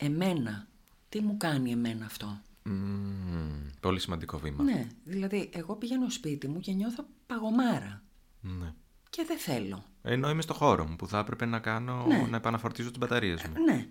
[0.00, 0.66] Εμένα.
[1.08, 3.68] Τι μου κάνει εμένα αυτό; Μμμ.
[3.80, 4.62] Πολύ σημαντικό βήμα.
[4.64, 8.02] Ναι, δηλαδή εγώ πηγαίνω σπίτι μου και νιώθω παγωμάρα.
[8.40, 8.72] Ναι.
[9.10, 9.84] Και δεν θέλω.
[10.02, 12.26] Ενώ είμαι στο χώρο μου που θα έπρεπε να κάνω Ναι.
[12.30, 13.64] να επαναφορτίζω τις μπαταρίες μου.
[13.64, 13.86] Ναι.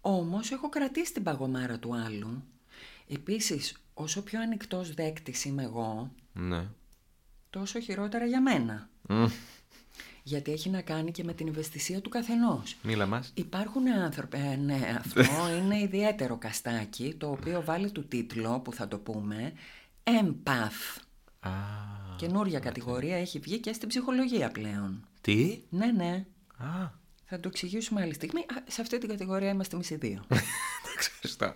[0.00, 2.42] Όμως έχω κρατήσει την παγωμάρα του άλλου.
[3.08, 6.66] Επίσης, όσο πιο ανοιχτός δέκτης είμαι εγώ, Ναι.
[7.50, 8.88] τόσο χειρότερα για μένα.
[9.08, 9.26] Μμ.
[10.28, 12.76] Γιατί έχει να κάνει και με την ευαισθησία του καθενός.
[12.82, 13.30] Μίλα μας.
[13.34, 15.22] Υπάρχουν άνθρωποι, ε, ναι, αυτό
[15.58, 19.52] είναι ιδιαίτερο καστάκι, το οποίο βάλει του τίτλο, που θα το πούμε,
[20.04, 21.00] Empath.
[21.40, 21.50] Α,
[22.16, 25.06] Καινούρια κατηγορία έχει βγει και στην ψυχολογία πλέον.
[25.20, 26.24] τι; Ναι, ναι.
[26.56, 26.90] Α,
[27.24, 28.40] Θα το εξηγήσουμε άλλη στιγμή.
[28.40, 30.24] Α, σε αυτή την κατηγορία είμαστε εμείς οι δύο.
[30.82, 31.54] εντάξει, ευχαριστώ.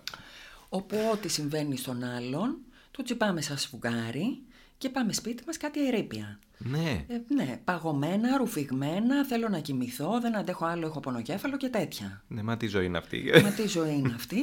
[0.69, 2.57] Όπου ό,τι συμβαίνει στον άλλον,
[2.91, 4.41] το τσιπάμε σαν σφουγγάρι
[4.81, 6.39] και πάμε σπίτι μας κάτι ερήπια.
[6.57, 7.05] Ναι.
[7.07, 12.23] Ε, ναι, παγωμένα, ρουφηγμένα, θέλω να κοιμηθώ, δεν αντέχω άλλο, έχω πονοκέφαλο και τέτοια.
[12.27, 13.31] Ναι, μα τι ζωή είναι αυτή.
[13.43, 14.41] Μα τι ζωή είναι αυτή,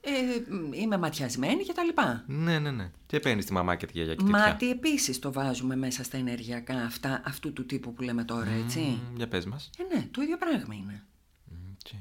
[0.00, 0.10] ε,
[0.48, 2.24] μ, είμαι ματιασμένη και τα λοιπά.
[2.26, 2.90] ναι, ναι, ναι.
[3.06, 6.16] Και παίρνεις τη μαμά και τη γιαγιά και τη Μάτι επίσης το βάζουμε μέσα στα
[6.16, 9.70] ενεργειακά αυτά, αυτού του τύπου που λέμε τώρα, έτσι; Μμ, Για πες μας.
[9.78, 11.02] Ε, ναι, το ίδιο πράγμα είναι.
[11.70, 12.00] Οκ.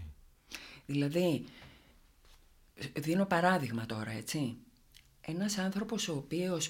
[0.86, 1.44] Δηλαδή,
[2.94, 4.58] δίνω παράδειγμα τώρα, έτσι.
[5.22, 6.70] Ένας άνθρωπος ο οποίος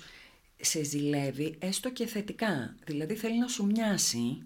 [0.61, 4.41] σε ζηλεύει έστω και θετικά, δηλαδή θέλει να σου μοιάσει,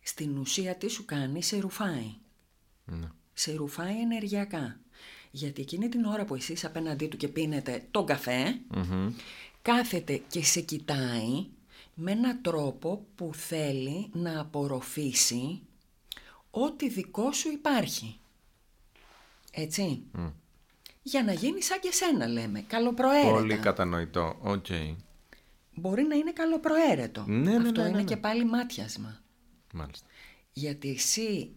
[0.00, 2.14] στην ουσία τι σου κάνει, σε ρουφάει.
[2.84, 3.10] Ναι.
[3.32, 4.80] Σε ρουφάει ενεργειακά.
[5.30, 9.12] Γιατί εκείνη την ώρα που είσαι απέναντί του και πίνετε τον καφέ, Μμμ.
[9.62, 11.46] κάθεται και σε κοιτάει
[11.94, 15.60] με έναν τρόπο που θέλει να απορροφήσει
[16.50, 18.18] ό,τι δικό σου υπάρχει.
[19.50, 20.02] Έτσι.
[20.12, 20.26] Μμ.
[21.06, 23.32] Για να γίνει σαν και σένα λέμε, καλοπροαίρετα.
[23.32, 24.36] Πολύ κατανοητό.
[24.42, 24.66] Οκ.
[25.74, 27.24] Μπορεί να είναι καλοπροαίρετο.
[27.26, 28.04] Ναι, ναι, Αυτό ναι, ναι, είναι ναι.
[28.04, 29.20] και πάλι μάτιασμα.
[29.72, 30.06] Μάλιστα.
[30.52, 31.50] Γιατί εσύ,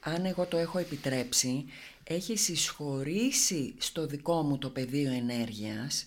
[0.00, 1.64] αν εγώ το έχω επιτρέψει,
[2.04, 6.06] έχεις εισχωρήσει στο δικό μου το πεδίο ενέργειας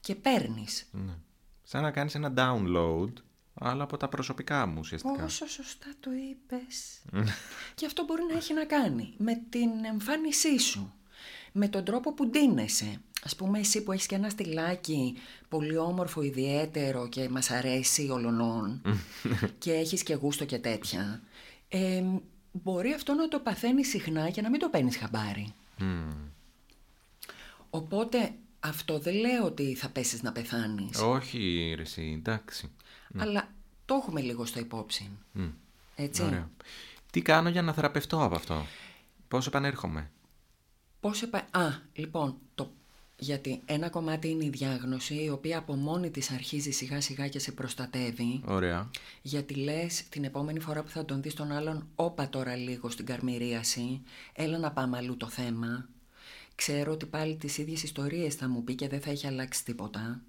[0.00, 0.86] και παίρνεις.
[0.92, 1.14] Ναι.
[1.62, 3.12] Σαν να κάνεις ένα download,
[3.54, 5.22] αλλά από τα προσωπικά μου ουσιαστικά.
[5.22, 7.02] Πόσο σωστά το είπες.
[7.74, 10.95] και αυτό μπορεί να έχει να κάνει με την εμφάνισή σου.
[11.58, 13.00] Με τον τρόπο που ντύνεσαι.
[13.22, 15.16] Ας πούμε εσύ που έχεις και ένα στυλάκι
[15.48, 18.82] πολύ όμορφο, ιδιαίτερο και μας αρέσει ολονών
[19.58, 21.22] και έχεις και γούστο και τέτοια.
[21.68, 22.02] Ε,
[22.52, 25.54] μπορεί αυτό να το παθαίνεις συχνά και να μην το παίρνεις χαμπάρι.
[25.78, 26.10] Μμ.
[27.70, 31.00] Οπότε αυτό δεν λέω ότι θα πέσεις να πεθάνεις.
[31.00, 32.70] Όχι, ρε εσύ, εντάξει.
[33.16, 33.48] Αλλά
[33.84, 35.10] το έχουμε λίγο στο υπόψη.
[35.32, 35.48] Μμ.
[35.96, 36.22] Έτσι.
[36.22, 36.50] Ωραία.
[37.10, 38.66] Τι κάνω για να θεραπευτώ από αυτό;
[39.28, 40.10] Πώς επανέρχομαι;
[41.06, 41.46] Πώς επα...
[41.50, 42.72] Α, λοιπόν, το...
[43.18, 47.38] γιατί ένα κομμάτι είναι η διάγνωση, η οποία από μόνη της αρχίζει σιγά σιγά και
[47.38, 48.40] σε προστατεύει.
[48.44, 48.90] Ωραία.
[49.22, 53.06] Γιατί λες την επόμενη φορά που θα τον δεις τον άλλον, όπα τώρα λίγο στην
[53.06, 55.88] καρμυρίαση, έλα να πάμε αλλού το θέμα.
[56.54, 60.22] Ξέρω ότι πάλι τις ίδιες ιστορίες θα μου πει και δεν θα έχει αλλάξει τίποτα.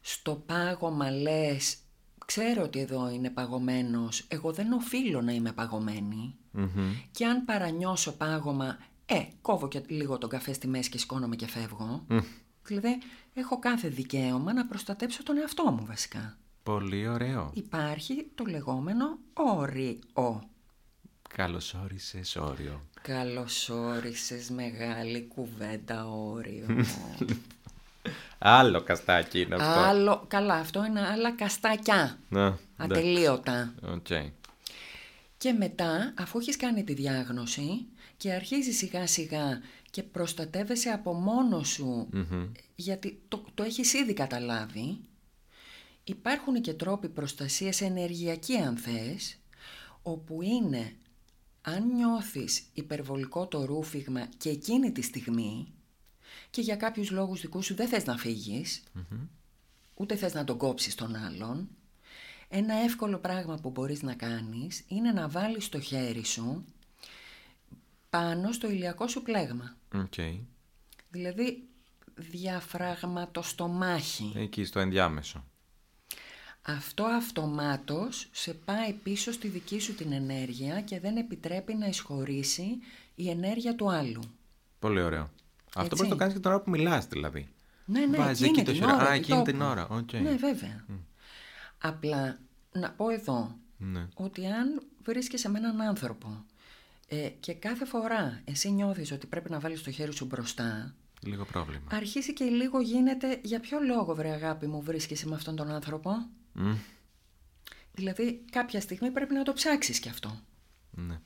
[0.00, 1.76] Στο πάγωμα λες,
[2.26, 6.34] ξέρω ότι εδώ είναι παγωμένος, εγώ δεν οφείλω να είμαι παγωμένη.
[6.50, 6.92] Μμμ.
[7.10, 11.46] Και αν παρανιώσω πάγωμα, ε, κόβω και λίγο τον καφέ στη μέση και σηκώνομαι και
[11.46, 12.04] φεύγω.
[12.08, 12.18] Μμ.
[12.66, 12.98] Δηλαδή,
[13.34, 16.36] έχω κάθε δικαίωμα να προστατέψω τον εαυτό μου βασικά.
[16.62, 17.50] Πολύ ωραίο.
[17.54, 20.48] Υπάρχει το λεγόμενο όριο.
[21.28, 22.80] Καλώς όρισες όριο.
[23.02, 26.66] Καλώς όρισες μεγάλη κουβέντα όριο.
[28.38, 29.80] Άλλο καστάκι είναι αυτό.
[29.80, 32.18] Άλλο, καλά, αυτό είναι άλλα καστάκια.
[32.28, 32.60] Να, εντάξει.
[32.76, 33.74] Ατελείωτα.
[33.82, 34.06] Οκ.
[35.36, 41.62] Και μετά, αφού έχεις κάνει τη διάγνωση και αρχίζεις σιγά σιγά και προστατεύεσαι από μόνο
[41.62, 42.52] σου, Μμμ.
[42.74, 44.98] γιατί το, το έχεις ήδη καταλάβει,
[46.04, 49.38] υπάρχουν και τρόποι προστασίας ενεργειακή αν θες,
[50.02, 50.96] όπου είναι
[51.62, 55.66] αν νιώθεις υπερβολικό το ρούφιγμα και εκείνη τη στιγμή
[56.50, 58.82] και για κάποιους λόγους δικούς σου δεν θες να φύγεις,
[59.94, 61.68] ούτε θες να τον κόψεις τον άλλον,
[62.48, 66.64] ένα εύκολο πράγμα που μπορείς να κάνεις είναι να βάλεις το χέρι σου
[68.14, 69.76] πάνω στο ηλιακό σου πλέγμα.
[69.94, 70.14] Οκ.
[71.10, 71.62] Δηλαδή
[72.14, 74.32] διάφραγμα στομάχι.
[74.36, 75.44] Εκεί στο ενδιάμεσο.
[76.62, 82.78] Αυτό αυτομάτως σε πάει πίσω στη δική σου την ενέργεια και δεν επιτρέπει να εισχωρήσει
[83.14, 84.22] η ενέργεια του άλλου.
[84.78, 85.22] Πολύ ωραίο.
[85.74, 85.88] Αυτό Έτσι.
[85.94, 87.48] μπορείς να το κάνεις και την ώρα που μιλάς δηλαδή.
[87.84, 88.92] Ναι, ναι, Βάζεις εκείνη εκεί το την χέρι.
[88.92, 89.70] ώρα, Α, επί εκείνη την τόπου.
[89.70, 89.86] ώρα.
[89.88, 90.12] Οκ.
[90.12, 90.84] Ναι, βέβαια.
[91.78, 92.38] Απλά
[92.72, 94.08] να πω εδώ Ναι.
[94.14, 96.44] ότι αν βρίσκεσαι με έναν άνθρωπο
[97.08, 101.44] ε, και κάθε φορά εσύ νιώθεις ότι πρέπει να βάλεις το χέρι σου μπροστά, Λίγο
[101.44, 101.84] πρόβλημα.
[101.90, 106.10] αρχίσει και λίγο γίνεται για ποιο λόγο βρε αγάπη μου βρίσκεσαι με αυτόν τον άνθρωπο;
[106.52, 106.74] Μμ,
[107.94, 110.40] Δηλαδή κάποια στιγμή πρέπει να το ψάξεις κι αυτό.
[110.90, 111.20] ναι.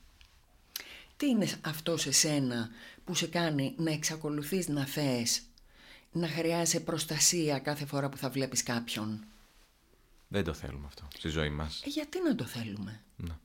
[1.17, 2.69] Τι είναι αυτό σε σένα
[3.05, 5.43] που σε κάνει να εξακολουθείς να θες,
[6.13, 9.25] να χρειάζεσαι προστασία κάθε φορά που θα βλέπεις κάποιον;
[10.29, 11.83] Δεν το θέλουμε αυτό στη ζωή μας.
[11.87, 13.37] Ε, γιατί να το θέλουμε; Ναι.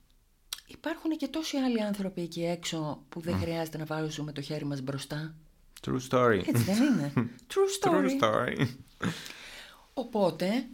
[0.66, 4.82] Υπάρχουν και τόσοι άλλοι άνθρωποι εκεί έξω που δεν χρειάζεται να βάζουμε το χέρι μας
[4.82, 5.36] μπροστά.
[5.88, 6.42] True story.
[6.48, 7.14] Έτσι δεν είναι.
[7.54, 7.92] True story.
[7.92, 8.68] True story.
[9.94, 10.68] Οπότε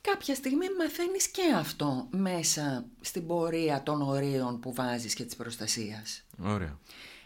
[0.00, 6.22] κάποια στιγμή μαθαίνεις και αυτό μέσα στην πορεία των ορίων που βάζεις και της προστασίας.
[6.42, 6.78] Ωραία.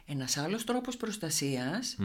[0.06, 1.96] Ένας άλλος τρόπος προστασίας,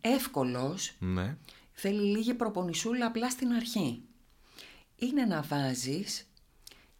[0.00, 1.36] εύκολος, Ναι.
[1.72, 4.02] θέλει λίγη προπονησούλα απλά στην αρχή.
[4.96, 6.26] Είναι να βάζεις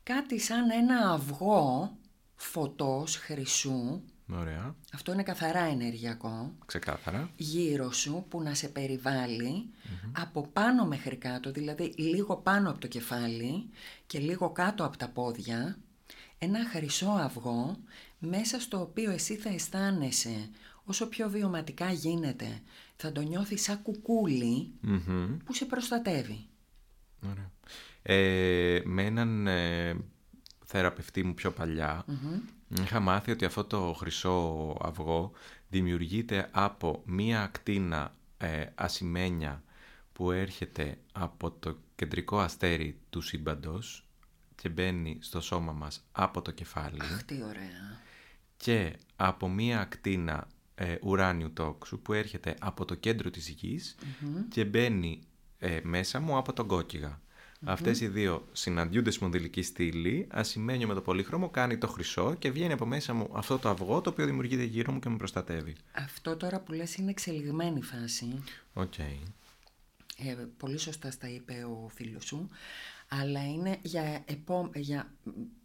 [0.02, 1.96] κάτι σαν ένα αυγό
[2.44, 4.00] φωτός χρυσού,
[4.32, 4.74] Ωραία.
[4.92, 7.30] αυτό είναι καθαρά ενεργειακό, Ξεκάθαρα.
[7.36, 9.70] γύρω σου που να σε περιβαλλει
[10.12, 13.68] από πάνω μέχρι κάτω, δηλαδή λίγο πάνω από το κεφάλι
[14.06, 15.78] και λίγο κάτω από τα πόδια,
[16.38, 17.76] ένα χρυσό αυγό
[18.18, 20.50] μέσα στο οποίο εσύ θα αισθάνεσαι
[20.84, 22.60] όσο πιο βιωματικά γίνεται,
[22.96, 25.36] θα το νιώθεις σαν κουκούλι Μμμ.
[25.44, 26.46] που σε προστατεύει.
[27.30, 27.50] Ωραία.
[28.02, 29.96] Ε, με έναν ε,
[30.72, 32.04] θεραπευτή μου πιο παλια
[32.82, 35.32] είχα μάθει ότι αυτό το χρυσό αυγό
[35.68, 39.62] δημιουργείται από μία ακτίνα ε, ασημένια
[40.12, 44.06] που έρχεται από το κεντρικό αστέρι του σύμπαντος
[44.54, 48.00] και μπαίνει στο σώμα μας από το κεφάλι Αχ, τι ωραία.
[48.56, 53.96] και από μία ακτίνα ε, ουράνιου τόξου που έρχεται από το κέντρο της γης
[54.48, 55.22] και μπαίνει
[55.58, 57.20] ε, μέσα μου από τον κόκκιγα.
[57.64, 62.50] Αυτές οι δύο συναντιούνται στη σπονδυλική στήλη, ασημένιο με το πολύχρωμο, κάνει το χρυσό και
[62.50, 65.76] βγαίνει από μέσα μου αυτό το αυγό το οποίο δημιουργείται γύρω μου και με προστατεύει.
[65.92, 68.42] Αυτό τώρα που λες είναι εξελιγμένη φάση.
[68.72, 68.98] Οκ.
[68.98, 72.48] Ε, πολύ σωστά στα είπε ο φίλος σου.
[73.08, 74.70] Αλλά είναι για, επό...
[74.74, 75.12] για,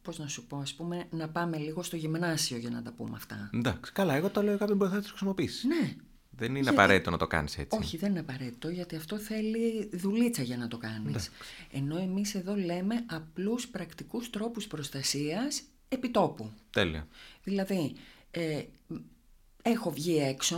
[0.02, 3.16] πώς να σου πω, ας πούμε, να πάμε λίγο στο γυμνάσιο για να τα πούμε
[3.16, 3.50] αυτά.
[3.54, 5.68] Εντάξει, καλά, εγώ το λέω για κάποιον που θα το χρησιμοποιήσει.
[5.68, 5.96] Ναι,
[6.38, 7.78] Δεν είναι Γιατί- απαραίτητο να το κάνεις έτσι.
[7.82, 11.30] όχι δεν είναι απαραίτητο γιατί αυτό θέλει δουλίτσα για να το κάνεις.
[11.72, 16.52] Ενώ εμείς εδώ λέμε απλούς πρακτικούς τρόπους προστασίας επιτόπου.
[16.70, 17.08] Τέλεια.
[17.44, 17.96] Δηλαδή,
[18.32, 18.64] ε,
[19.62, 20.58] έχω βγει έξω,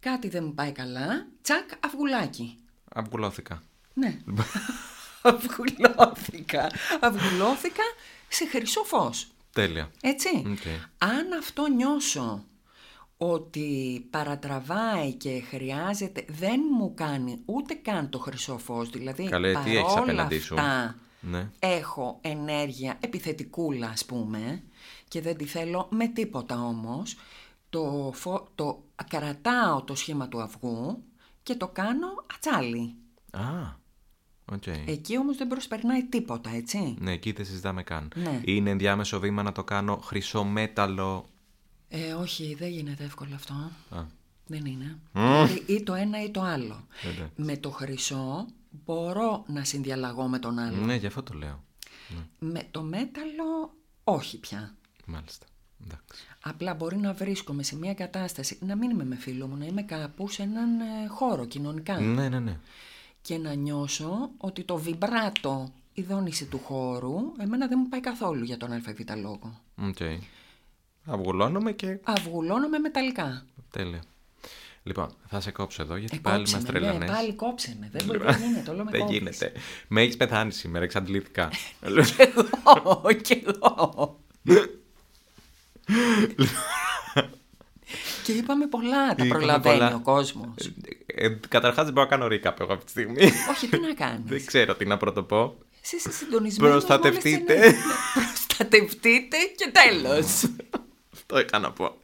[0.00, 2.58] κάτι δεν μου πάει καλά, τσακ, αυγουλάκι.
[2.92, 3.62] Αυγουλώθηκα.
[3.94, 4.18] Ναι.
[5.22, 6.66] Αυγουλώθηκα.
[7.00, 7.82] Αυγουλώθηκα
[8.28, 9.26] σε χρυσό φως.
[9.52, 9.90] Τέλεια.
[10.00, 10.28] Έτσι.
[10.46, 10.66] Οκ.
[10.98, 12.44] Αν αυτό νιώσω
[13.22, 18.90] ότι παρατραβάει και χρειάζεται, δεν μου κάνει ούτε καν το χρυσό φως.
[18.90, 21.50] Δηλαδή, Καλέ, τι έχεις παρόλα απέναντί σου; αυτά, Ναι.
[21.58, 24.62] έχω ενέργεια επιθετικούλα, ας πούμε,
[25.08, 27.16] και δεν τη θέλω με τίποτα όμως.
[27.70, 28.48] Το, φω...
[28.54, 31.02] το κρατάω το σχήμα του αυγού
[31.42, 32.94] και το κάνω ατσάλι.
[33.30, 33.40] Α,
[34.52, 34.66] οκ.
[34.86, 38.12] Εκεί όμως δεν προσπερνάει τίποτα, έτσι; Ναι, εκεί δεν συζητάμε καν.
[38.14, 38.40] Ναι.
[38.44, 41.24] Είναι ενδιάμεσο βήμα να το κάνω χρυσό μέταλλο.
[41.92, 43.54] Ε, όχι, δεν γίνεται εύκολο αυτό.
[43.90, 44.04] Α,
[44.46, 44.98] Δεν είναι.
[45.12, 46.86] Δηλαδή, ή το ένα ή το άλλο.
[47.04, 47.32] εντάξει.
[47.36, 48.46] Με το χρυσό
[48.84, 50.76] μπορώ να συνδιαλλαγώ με τον άλλο.
[50.84, 51.64] Ναι, γι' αυτό το λέω.
[52.38, 53.74] Με το μέταλλο
[54.04, 54.74] όχι πια.
[55.06, 55.46] Μάλιστα.
[55.84, 56.24] Εντάξει.
[56.42, 59.82] Απλά μπορεί να βρίσκομαι σε μια κατάσταση, να μην είμαι με φίλο μου, να είμαι
[59.82, 62.58] κάπου σε έναν ε, χώρο κοινωνικά Ναι, ναι, ναι.
[63.22, 68.44] και να νιώσω ότι το βιμπράτο, η δόνηση του χώρου, εμένα δεν μου πάει καθόλου
[68.44, 69.60] για τον Α Β λόγο.
[69.76, 69.96] Οκ.
[71.04, 73.44] Αυγουλώνομαι και Αυγουλώνομαι μεταλλικά.
[73.70, 74.02] τέλεια.
[74.82, 77.10] Λοιπόν, θα σε κόψω εδώ γιατί Ε, πάλι κόψε μας με, ναι, τρελανές.
[77.10, 77.88] πάλι κόψε με.
[77.92, 79.16] Δεν μπορεί να γίνεται, όλο με Δεν κόβεις.
[79.18, 79.52] γίνεται.
[79.88, 81.48] Με έχεις πεθάνει σήμερα, εξαντλήθηκα.
[81.88, 82.14] Κι
[82.74, 84.18] εγώ, κι εγώ.
[88.24, 89.94] και είπαμε πολλά, τα Είπαμε προλαβαίνει πολλά.
[89.94, 90.54] ο κόσμος.
[91.06, 93.22] ε, καταρχάς δεν μπορώ να κάνω recap εγώ αυτή τη στιγμή.
[93.50, 94.22] Όχι, τι να κάνεις.
[94.30, 95.56] δεν ξέρω τι να πρωτοπώ.
[95.82, 97.54] Εσύ είσαι συντονισμένος Προστατευτείτε.
[97.54, 98.34] με όλες τις ενέργειες.
[98.46, 100.42] Προστατευτείτε και τέλος.
[101.12, 101.96] Αυτό είχα να πω.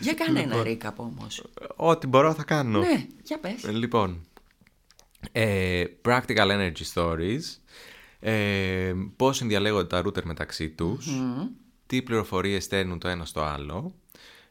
[0.00, 1.42] Για κάνε ένα ρίκαπ όμως.
[1.76, 2.78] Ό,τι μπορώ θα κάνω.
[2.78, 3.64] Ναι, για πες.
[3.64, 4.26] Λοιπόν,
[5.32, 7.42] ε, practical energy stories,
[8.20, 11.08] ε, πώς συνδιαλέγονται τα router μεταξύ τους,
[11.86, 13.94] τι πληροφορίες στέλνουν το ένα στο άλλο,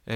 [0.03, 0.15] ε,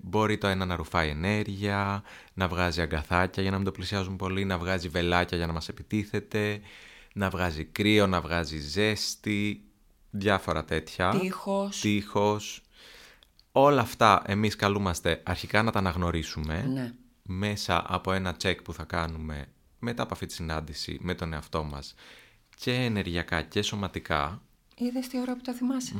[0.00, 2.02] μπορεί το ένα να ρουφάει ενέργεια,
[2.34, 5.68] να βγάζει αγκαθάκια για να μην το πλησιάζουν πολύ, να βγάζει βελάκια για να μας
[5.68, 6.60] επιτίθεται,
[7.14, 9.64] να βγάζει κρύο, να βγάζει ζέστη,
[10.18, 11.16] διάφορα τέτοια.
[11.20, 11.80] Τείχος.
[11.80, 12.62] Τείχος.
[13.52, 16.92] Όλα αυτά εμείς καλούμαστε αρχικά να τα αναγνωρίσουμε Ναι.
[17.22, 19.46] μέσα από ένα check που θα κάνουμε
[19.78, 21.94] μετά από αυτή τη συνάντηση με τον εαυτό μας
[22.56, 24.42] και ενεργειακά και σωματικά.
[24.76, 25.94] Είδες τι ώρα που τα θυμάσαι;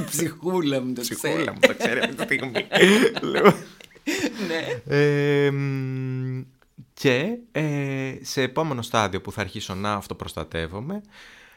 [0.00, 1.16] Η ψυχούλα μου το ξέρει.
[1.20, 2.66] Ψυχούλα μου το ξέρει αυτή τη στιγμή.
[3.32, 3.54] Λοιπόν,
[4.48, 4.80] Ναι.
[4.96, 6.42] ε, μ,
[6.94, 11.02] και ε, σε επόμενο στάδιο που θα αρχίσω να αυτοπροστατεύομαι,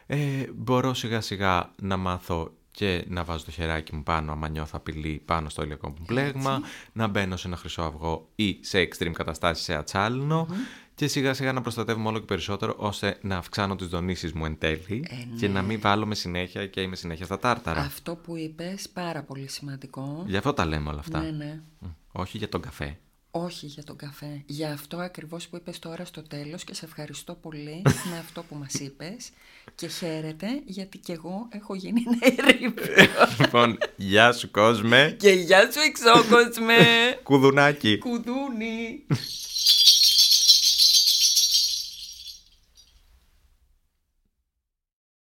[0.08, 0.18] ε,
[0.56, 5.22] μπορώ σιγά σιγά να μάθω και να βάζω το χεράκι μου πάνω άμα νιώθω απειλή
[5.26, 6.62] πάνω στο ηλιακό μου πλέγμα,
[6.94, 10.48] να μπαίνω σε ένα χρυσό αυγό ή σε extreme καταστάσεις σε ατσαλινο
[10.96, 14.58] και σιγά σιγά να προστατεύομαι όλο και περισσότερο ώστε να αυξάνω τις δονήσεις μου εν
[14.58, 15.54] τέλει Ε, και ναι.
[15.54, 17.80] να μην βάλω συνέχεια και είμαι συνέχεια στα τάρταρα.
[17.82, 20.24] Αυτό που είπες, πάρα πολύ σημαντικό.
[20.28, 21.22] Γι' αυτό τα λέμε όλα αυτά.
[21.22, 21.62] Ναι, ναι.
[21.80, 22.98] Μ, Όχι για τον καφέ.
[23.32, 24.44] Όχι για τον καφέ.
[24.46, 28.56] Για αυτό ακριβώς που είπες τώρα στο τέλος και σε ευχαριστώ πολύ με αυτό που
[28.56, 29.30] μας είπες
[29.76, 32.74] και χαίρετε γιατί και εγώ έχω γίνει νερή
[33.40, 35.16] λοιπόν, γεια σου κόσμε.
[35.20, 36.76] και γεια σου εξόκοσμε
[37.24, 37.98] Κουδουνάκι.
[37.98, 39.06] κουδούνι